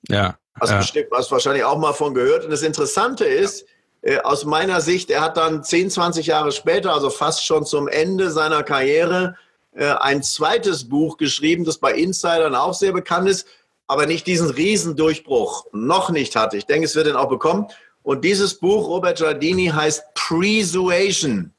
[0.08, 0.38] Ja.
[0.58, 0.78] Hast, ja.
[0.78, 2.44] Bestimmt, hast wahrscheinlich auch mal von gehört.
[2.44, 3.66] Und das Interessante ist, ja
[4.02, 7.88] äh, aus meiner Sicht, er hat dann 10, 20 Jahre später, also fast schon zum
[7.88, 9.36] Ende seiner Karriere,
[9.72, 13.46] äh, ein zweites Buch geschrieben, das bei Insidern auch sehr bekannt ist,
[13.86, 16.56] aber nicht diesen Riesendurchbruch noch nicht hatte.
[16.56, 17.66] Ich denke, es wird ihn auch bekommen.
[18.10, 21.54] Und dieses Buch, Robert Giardini, heißt Persuasion.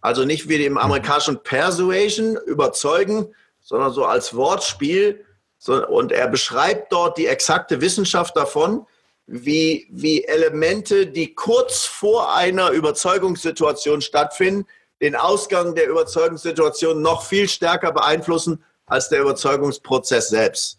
[0.00, 5.26] Also nicht wie im amerikanischen Persuasion, überzeugen, sondern so als Wortspiel.
[5.66, 8.86] Und er beschreibt dort die exakte Wissenschaft davon,
[9.26, 14.66] wie, wie Elemente, die kurz vor einer Überzeugungssituation stattfinden,
[15.02, 20.78] den Ausgang der Überzeugungssituation noch viel stärker beeinflussen als der Überzeugungsprozess selbst.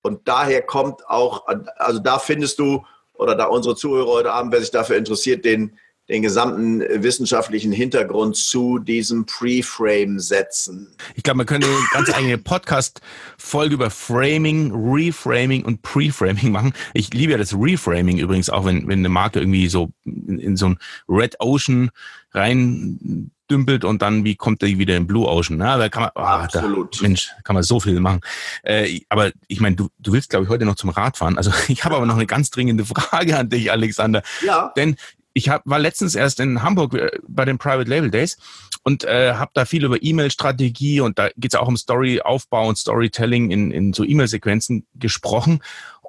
[0.00, 1.46] Und daher kommt auch,
[1.76, 2.86] also da findest du,
[3.22, 5.72] oder da unsere Zuhörer heute Abend, wer sich dafür interessiert, den,
[6.08, 10.94] den gesamten wissenschaftlichen Hintergrund zu diesem Pre-Frame setzen.
[11.14, 16.74] Ich glaube, man könnte eine ganz eigene Podcast-Folge über Framing, Reframing und Pre-Framing machen.
[16.92, 20.56] Ich liebe ja das Reframing übrigens auch, wenn, wenn eine Marke irgendwie so in, in
[20.56, 21.90] so ein Red Ocean
[22.32, 25.58] rein dümpelt und dann wie kommt die wieder in Blue Ocean.
[25.60, 26.98] Ja, da kann man, oh, Absolut.
[26.98, 28.20] Da, Mensch, kann man so viel machen.
[28.62, 31.36] Äh, aber ich meine, du, du willst, glaube ich, heute noch zum Radfahren.
[31.36, 34.22] Also ich habe aber noch eine ganz dringende Frage an dich, Alexander.
[34.44, 34.72] Ja.
[34.76, 34.96] Denn
[35.34, 38.36] ich hab, war letztens erst in Hamburg äh, bei den Private Label Days
[38.82, 42.78] und äh, habe da viel über E-Mail-Strategie und da geht es auch um Story-Aufbau und
[42.78, 45.62] Storytelling in, in so E-Mail-Sequenzen gesprochen.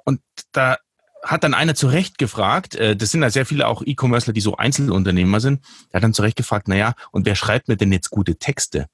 [0.04, 0.20] Und
[0.52, 0.76] da
[1.24, 4.40] hat dann einer zu Recht gefragt, äh, das sind ja sehr viele auch E-Commercer, die
[4.40, 7.92] so Einzelunternehmer sind, der hat dann zu Recht gefragt, naja, und wer schreibt mir denn
[7.92, 8.86] jetzt gute Texte?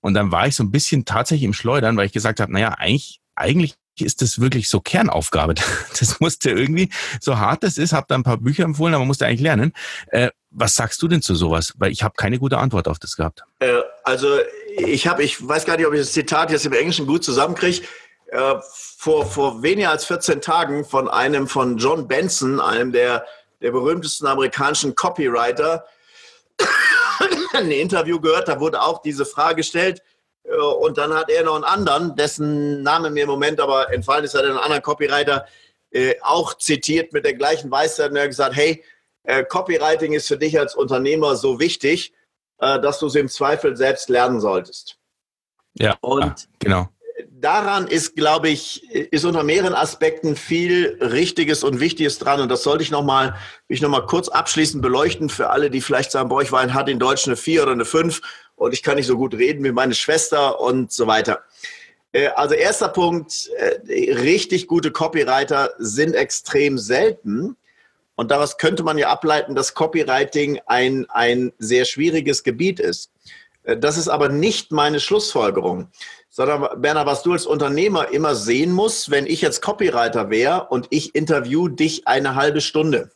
[0.00, 2.74] Und dann war ich so ein bisschen tatsächlich im Schleudern, weil ich gesagt habe, naja,
[2.78, 5.54] eigentlich, eigentlich ist das wirklich so Kernaufgabe.
[5.98, 9.26] Das musste irgendwie, so hart das ist, habe da ein paar Bücher empfohlen, aber musste
[9.26, 9.72] eigentlich lernen.
[10.08, 11.74] Äh, was sagst du denn zu sowas?
[11.76, 13.44] Weil ich habe keine gute Antwort auf das gehabt.
[13.60, 14.28] Äh, also
[14.76, 17.82] ich habe, ich weiß gar nicht, ob ich das Zitat jetzt im Englischen gut zusammenkriege.
[18.34, 18.60] Äh,
[18.98, 23.24] vor, vor weniger als 14 Tagen von einem von John Benson, einem der,
[23.60, 25.86] der berühmtesten amerikanischen Copywriter,
[27.52, 30.02] ein Interview gehört, da wurde auch diese Frage gestellt,
[30.46, 34.24] Äh, und dann hat er noch einen anderen, dessen Name mir im Moment aber entfallen
[34.24, 35.46] ist, hat einen anderen Copywriter
[35.92, 38.82] äh, auch zitiert mit der gleichen Weisheit und er hat gesagt, hey,
[39.48, 42.12] Copywriting ist für dich als Unternehmer so wichtig,
[42.58, 44.98] dass du es im Zweifel selbst lernen solltest.
[45.78, 46.90] Ja, und genau.
[47.30, 52.40] Daran ist, glaube ich, ist unter mehreren Aspekten viel Richtiges und Wichtiges dran.
[52.40, 53.36] Und das sollte ich nochmal,
[53.68, 56.98] ich kurz abschließend beleuchten für alle, die vielleicht sagen, boah, ich war in, hat in
[56.98, 58.20] Deutsch eine 4 oder eine 5
[58.56, 61.42] und ich kann nicht so gut reden wie meine Schwester und so weiter.
[62.12, 67.56] Äh, also erster Punkt, äh, richtig gute Copywriter sind extrem selten.
[68.16, 73.10] Und daraus könnte man ja ableiten, dass Copywriting ein, ein sehr schwieriges Gebiet ist.
[73.64, 75.88] Äh, das ist aber nicht meine Schlussfolgerung,
[76.36, 80.88] sondern Berner, was du als Unternehmer immer sehen musst, wenn ich jetzt Copywriter wäre und
[80.90, 83.12] ich interview dich eine halbe Stunde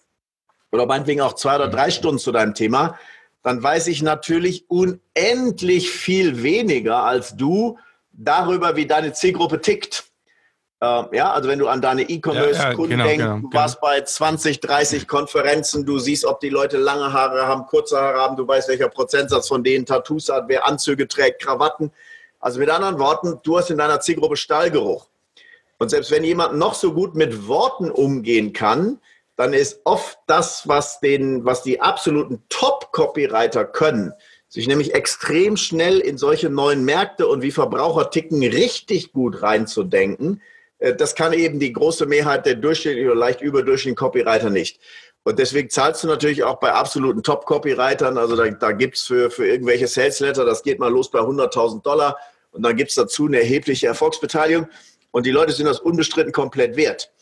[0.70, 2.96] oder meinetwegen auch zwei oder drei Stunden zu deinem Thema,
[3.42, 7.76] dann weiß ich natürlich unendlich viel weniger als du
[8.12, 10.04] darüber, wie deine Zielgruppe tickt.
[10.80, 13.80] Ähm, ja, also wenn du an deine E-Commerce-Kunden ja, ja, genau, denkst, genau, du warst
[13.80, 13.94] genau.
[13.94, 18.36] bei 20, 30 Konferenzen, du siehst, ob die Leute lange Haare haben, kurze Haare haben,
[18.36, 21.90] du weißt, welcher Prozentsatz von denen Tattoos hat, wer Anzüge trägt, Krawatten.
[22.40, 25.08] Also mit anderen Worten, du hast in deiner Zielgruppe Stallgeruch.
[25.78, 29.00] Und selbst wenn jemand noch so gut mit Worten umgehen kann,
[29.36, 34.12] dann ist oft das, was, den, was die absoluten Top-Copywriter können,
[34.48, 40.42] sich nämlich extrem schnell in solche neuen Märkte und wie Verbraucher ticken richtig gut reinzudenken.
[40.78, 44.80] Äh, das kann eben die große Mehrheit der durchschnittlichen oder leicht überdurchschnittlichen Copywriter nicht.
[45.28, 49.30] Und deswegen zahlst du natürlich auch bei absoluten Top-Copywritern, also da, da gibt es für,
[49.30, 52.16] für irgendwelche Sales-Letter, das geht mal los bei 100.000 Dollar
[52.52, 54.68] und dann gibt es dazu eine erhebliche Erfolgsbeteiligung
[55.10, 57.12] und die Leute sind das unbestritten komplett wert.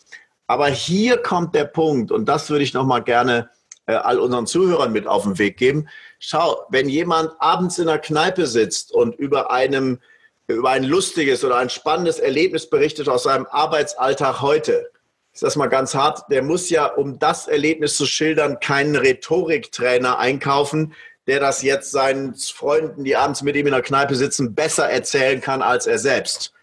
[0.47, 3.51] Aber hier kommt der Punkt, und das würde ich nochmal gerne
[3.87, 5.89] äh, all unseren Zuhörern mit auf den Weg geben.
[6.21, 9.99] Schau, wenn jemand abends in der Kneipe sitzt und über einem
[10.47, 14.93] über ein lustiges oder ein spannendes Erlebnis berichtet aus seinem Arbeitsalltag heute,
[15.37, 20.18] ist das mal ganz hart, der muss ja, um das Erlebnis zu schildern, keinen Rhetoriktrainer
[20.18, 20.95] einkaufen,
[21.26, 25.43] der das jetzt seinen Freunden, die abends mit ihm in der Kneipe sitzen, besser erzählen
[25.43, 26.55] kann als er selbst.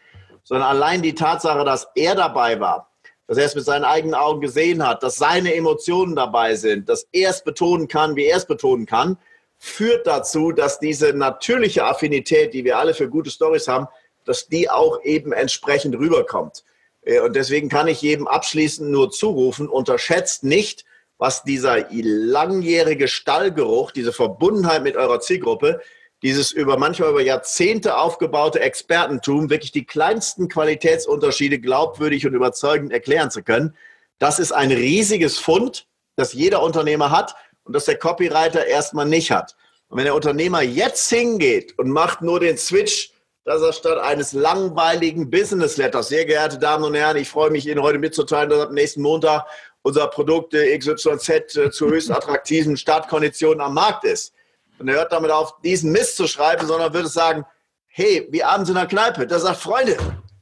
[0.44, 2.90] Sondern allein die Tatsache, dass er dabei war,
[3.28, 7.08] dass er es mit seinen eigenen Augen gesehen hat, dass seine Emotionen dabei sind, dass
[7.12, 9.20] er es betonen kann, wie er es betonen kann,
[9.60, 13.88] führt dazu, dass diese natürliche Affinität, die wir alle für gute Stories haben,
[14.26, 16.64] dass die auch eben entsprechend rüberkommt.
[17.06, 20.86] Äh, und deswegen kann ich jedem abschließend nur zurufen, unterschätzt nicht,
[21.18, 25.80] was dieser langjährige Stallgeruch, diese Verbundenheit mit eurer Zielgruppe,
[26.22, 33.30] dieses über manchmal über Jahrzehnte aufgebaute Expertentum, wirklich die kleinsten Qualitätsunterschiede glaubwürdig und überzeugend erklären
[33.30, 33.76] zu können.
[34.20, 39.32] Das ist ein riesiges Fund, das jeder Unternehmer hat und das der Copywriter erstmal nicht
[39.32, 39.56] hat.
[39.90, 43.13] Und wenn der Unternehmer jetzt hingeht und macht nur den Switch,
[43.46, 47.68] dass er statt eines langweiligen Business Letters, sehr geehrte Damen und Herren, ich freue mich
[47.68, 49.46] Ihnen heute mitzuteilen, dass ab nächsten Montag
[49.82, 54.34] unser Produkt XYZ äh, zu höchst attraktiven Startkonditionen am Markt ist
[54.80, 57.46] und er hört damit auf, diesen Mist zu schreiben, sondern würde sagen,
[57.88, 59.28] hey, wie abends in der Kneipe.
[59.28, 59.98] Da sagt, Freunde,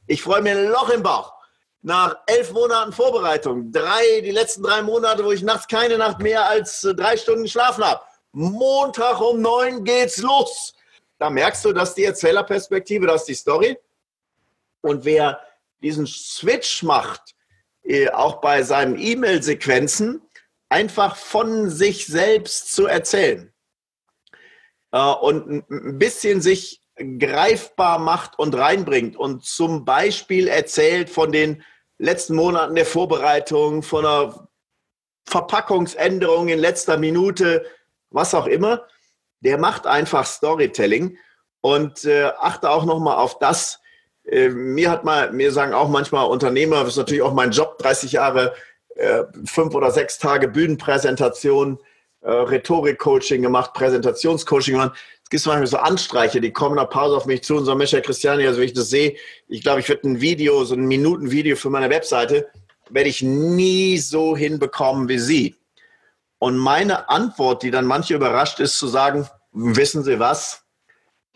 [0.06, 1.32] ich freue mir ein Loch im Bauch.
[1.82, 6.48] Nach elf Monaten Vorbereitung, drei, die letzten drei Monate, wo ich nachts keine Nacht mehr
[6.48, 8.00] als äh, drei Stunden geschlafen habe.
[8.30, 10.74] Montag um neun geht's los.
[11.22, 13.78] Da merkst du, dass die Erzählerperspektive, das ist die Story.
[14.80, 15.38] Und wer
[15.80, 17.36] diesen Switch macht,
[17.84, 20.20] äh, auch bei seinen E-Mail-Sequenzen,
[20.68, 23.52] einfach von sich selbst zu erzählen
[24.90, 31.62] äh, und ein bisschen sich greifbar macht und reinbringt und zum Beispiel erzählt von den
[31.98, 34.48] letzten Monaten der Vorbereitung, von einer
[35.26, 37.64] Verpackungsänderung in letzter Minute,
[38.10, 38.88] was auch immer,
[39.42, 41.18] der macht einfach Storytelling
[41.60, 43.80] und äh, achte auch nochmal auf das.
[44.24, 47.78] Äh, mir hat mal, mir sagen auch manchmal Unternehmer, das ist natürlich auch mein Job,
[47.78, 48.54] 30 Jahre,
[48.96, 51.78] äh, fünf oder sechs Tage Bühnenpräsentation,
[52.20, 54.92] äh, Rhetorik-Coaching gemacht, Präsentationscoaching gemacht.
[55.24, 57.92] Es gibt manchmal so Anstreiche, die kommen nach Pause auf mich zu und sagen, Mensch,
[57.92, 59.16] Herr Christiani, also wenn ich das sehe,
[59.48, 62.48] ich glaube, ich würde ein Video, so ein Minuten-Video für meine Webseite,
[62.90, 65.56] werde ich nie so hinbekommen wie Sie.
[66.42, 70.64] Und meine Antwort, die dann manche überrascht, ist zu sagen, wissen Sie was?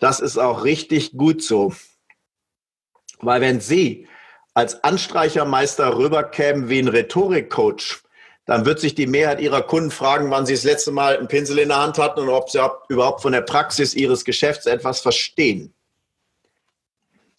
[0.01, 1.73] Das ist auch richtig gut so.
[3.21, 4.09] Weil wenn Sie
[4.53, 8.03] als Anstreichermeister rüberkämen wie ein Rhetorikcoach,
[8.47, 11.61] dann wird sich die Mehrheit ihrer Kunden fragen, wann sie das letzte Mal einen Pinsel
[11.61, 15.73] in der Hand hatten und ob sie überhaupt von der Praxis ihres Geschäfts etwas verstehen.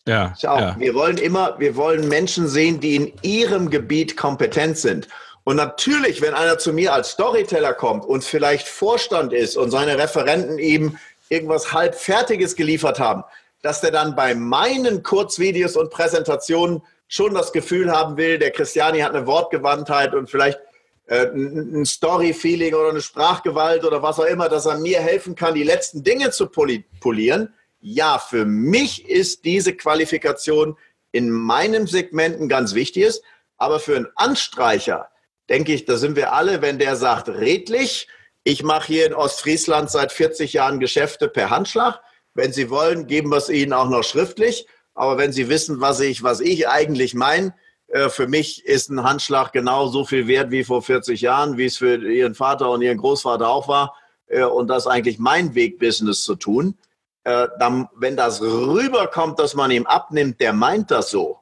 [0.05, 0.79] Ja, ja.
[0.79, 5.09] Wir wollen immer, wir wollen Menschen sehen, die in ihrem Gebiet kompetent sind.
[5.47, 9.97] Und natürlich, wenn einer zu mir als Storyteller kommt und vielleicht Vorstand ist und seine
[9.97, 13.23] Referenten eben irgendwas halbfertiges geliefert haben,
[13.61, 18.99] dass der dann bei meinen Kurzvideos und Präsentationen schon das Gefühl haben will, der Christiani
[18.99, 20.59] hat eine Wortgewandtheit und vielleicht
[21.05, 25.55] äh, ein Story-Feeling oder eine Sprachgewalt oder was auch immer, dass er mir helfen kann,
[25.55, 27.53] die letzten Dinge zu polieren.
[27.79, 30.77] Ja, für mich ist diese Qualifikation
[31.13, 33.21] in meinem Segment ein ganz wichtiges,
[33.55, 35.07] aber für einen Anstreicher,
[35.49, 38.07] denke ich, da sind wir alle, wenn der sagt, redlich,
[38.43, 42.01] ich mache hier in Ostfriesland seit 40 Jahren Geschäfte per Handschlag.
[42.33, 44.67] Wenn Sie wollen, geben wir es Ihnen auch noch schriftlich.
[44.93, 47.53] Aber wenn Sie wissen, was ich, was ich eigentlich meine,
[47.87, 51.65] äh, für mich ist ein Handschlag genau so viel wert wie vor 40 Jahren, wie
[51.65, 53.95] es für Ihren Vater und Ihren Großvater auch war.
[54.27, 56.77] Äh, und das eigentlich mein Weg, Business zu tun.
[57.23, 61.39] Äh, dann, wenn das rüberkommt, dass man ihm abnimmt, der meint das so,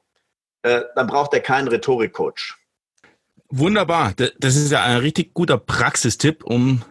[0.64, 2.56] dann braucht er keinen Rhetorikcoach.
[3.50, 4.14] Wunderbar.
[4.40, 6.82] Das ist ja ein richtig guter Praxistipp, um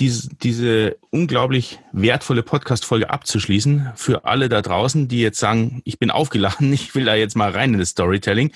[0.00, 6.10] diese, diese unglaublich wertvolle Podcast-Folge abzuschließen für alle da draußen, die jetzt sagen, ich bin
[6.10, 8.52] aufgeladen, ich will da jetzt mal rein in das Storytelling.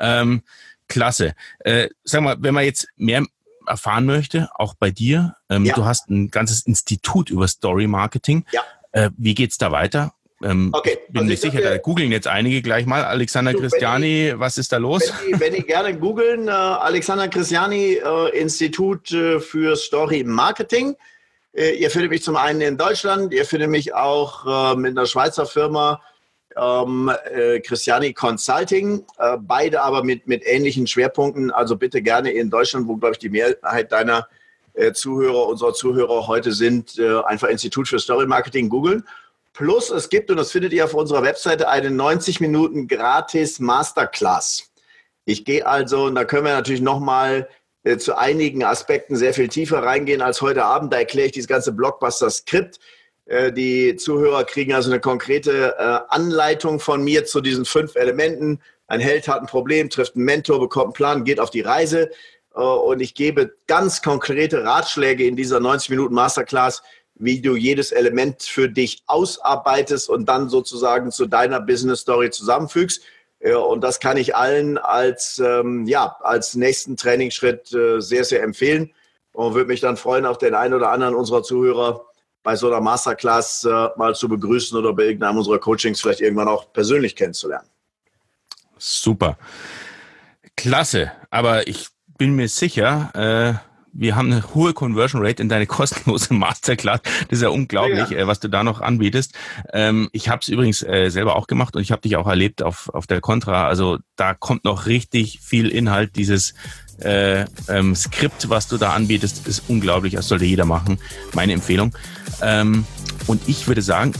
[0.00, 0.42] Ähm,
[0.88, 1.34] klasse.
[1.60, 3.24] Äh, sag mal, wenn man jetzt mehr
[3.66, 5.74] erfahren möchte, auch bei dir, ähm, ja.
[5.74, 8.44] du hast ein ganzes Institut über Story Marketing.
[8.52, 8.62] Ja.
[8.92, 10.14] Äh, wie geht's da weiter?
[10.42, 10.98] Ähm, okay.
[11.08, 13.04] Bin also mir sicher, da googeln jetzt einige gleich mal.
[13.04, 15.02] Alexander so, Christiani, ich, was ist da los?
[15.02, 20.94] Wenn die, wenn die gerne googeln, äh, Alexander Christiani, äh, Institut äh, für Story Marketing.
[21.52, 25.06] Äh, ihr findet mich zum einen in Deutschland, ihr findet mich auch äh, mit einer
[25.06, 26.00] Schweizer Firma,
[26.56, 29.04] ähm, äh, Christiani Consulting,
[29.40, 31.50] beide aber mit, mit ähnlichen Schwerpunkten.
[31.50, 34.28] Also bitte gerne in Deutschland, wo, glaube ich, die Mehrheit deiner
[34.92, 39.04] Zuhörer, unserer Zuhörer heute sind, einfach Institut für Story Marketing googeln.
[39.58, 44.70] Plus es gibt, und das findet ihr auf unserer Webseite, eine 90 Minuten gratis Masterclass.
[45.24, 47.48] Ich gehe also, und da können wir natürlich nochmal
[47.82, 50.92] äh, zu einigen Aspekten sehr viel tiefer reingehen als heute Abend.
[50.92, 52.78] Da erkläre ich dieses ganze Blockbuster-Skript.
[53.26, 58.60] Äh, die Zuhörer kriegen also eine konkrete äh, Anleitung von mir zu diesen fünf Elementen.
[58.86, 62.10] Ein Held hat ein Problem, trifft einen Mentor, bekommt einen Plan, geht auf die Reise.
[62.54, 66.84] Äh, und ich gebe ganz konkrete Ratschläge in dieser 90 Minuten Masterclass,
[67.18, 73.02] wie du jedes Element für dich ausarbeitest und dann sozusagen zu deiner Business Story zusammenfügst.
[73.40, 78.92] Und das kann ich allen als, ähm, ja, als nächsten Trainingsschritt äh, sehr, sehr empfehlen
[79.32, 82.04] und würde mich dann freuen, auch den einen oder anderen unserer Zuhörer
[82.42, 86.48] bei so einer Masterclass äh, mal zu begrüßen oder bei irgendeinem unserer Coachings vielleicht irgendwann
[86.48, 87.68] auch persönlich kennenzulernen.
[88.78, 89.38] Super.
[90.56, 91.12] Klasse.
[91.30, 93.67] Aber ich bin mir sicher, äh,
[93.98, 97.00] wir haben eine hohe Conversion Rate in deine kostenlose Masterclass.
[97.02, 98.18] Das ist ja unglaublich, ja.
[98.18, 99.34] Äh, was du da noch anbietest.
[99.72, 102.62] Ähm, ich habe es übrigens äh, selber auch gemacht und ich habe dich auch erlebt
[102.62, 103.66] auf, auf der Contra.
[103.66, 106.16] Also da kommt noch richtig viel Inhalt.
[106.16, 106.54] Dieses
[107.00, 110.14] äh, ähm, Skript, was du da anbietest, ist unglaublich.
[110.14, 110.98] Das sollte jeder machen.
[111.34, 111.94] Meine Empfehlung.
[112.40, 112.84] Ähm,
[113.26, 114.12] und ich würde sagen,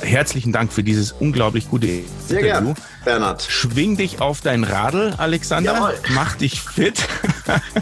[0.00, 2.74] herzlichen Dank für dieses unglaublich gute Sehr Interview.
[2.74, 3.42] Gern, Bernhard.
[3.48, 5.74] Schwing dich auf dein Radl, Alexander.
[5.74, 5.94] Jawohl.
[6.10, 7.06] Mach dich fit.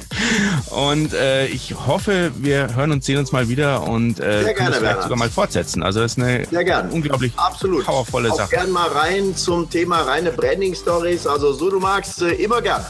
[0.70, 4.76] und äh, ich hoffe, wir hören und sehen uns mal wieder und äh, Sehr gerne,
[4.76, 5.82] vielleicht sogar mal fortsetzen.
[5.82, 6.90] Also das ist eine Sehr gern.
[6.90, 7.84] unglaublich Absolut.
[7.84, 8.50] powervolle Auch Sache.
[8.50, 11.26] Gerne mal rein zum Thema reine Branding-Stories.
[11.26, 12.84] Also so du magst, äh, immer gerne.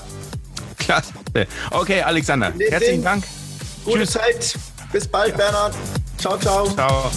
[0.79, 1.13] Klasse.
[1.71, 3.25] Okay, Alexander, herzlichen Dank.
[3.85, 4.13] Gute Tschüss.
[4.13, 4.55] Zeit.
[4.93, 5.75] Bis bald, Bernhard.
[6.19, 6.69] Ciao, ciao.
[6.69, 7.11] Ciao.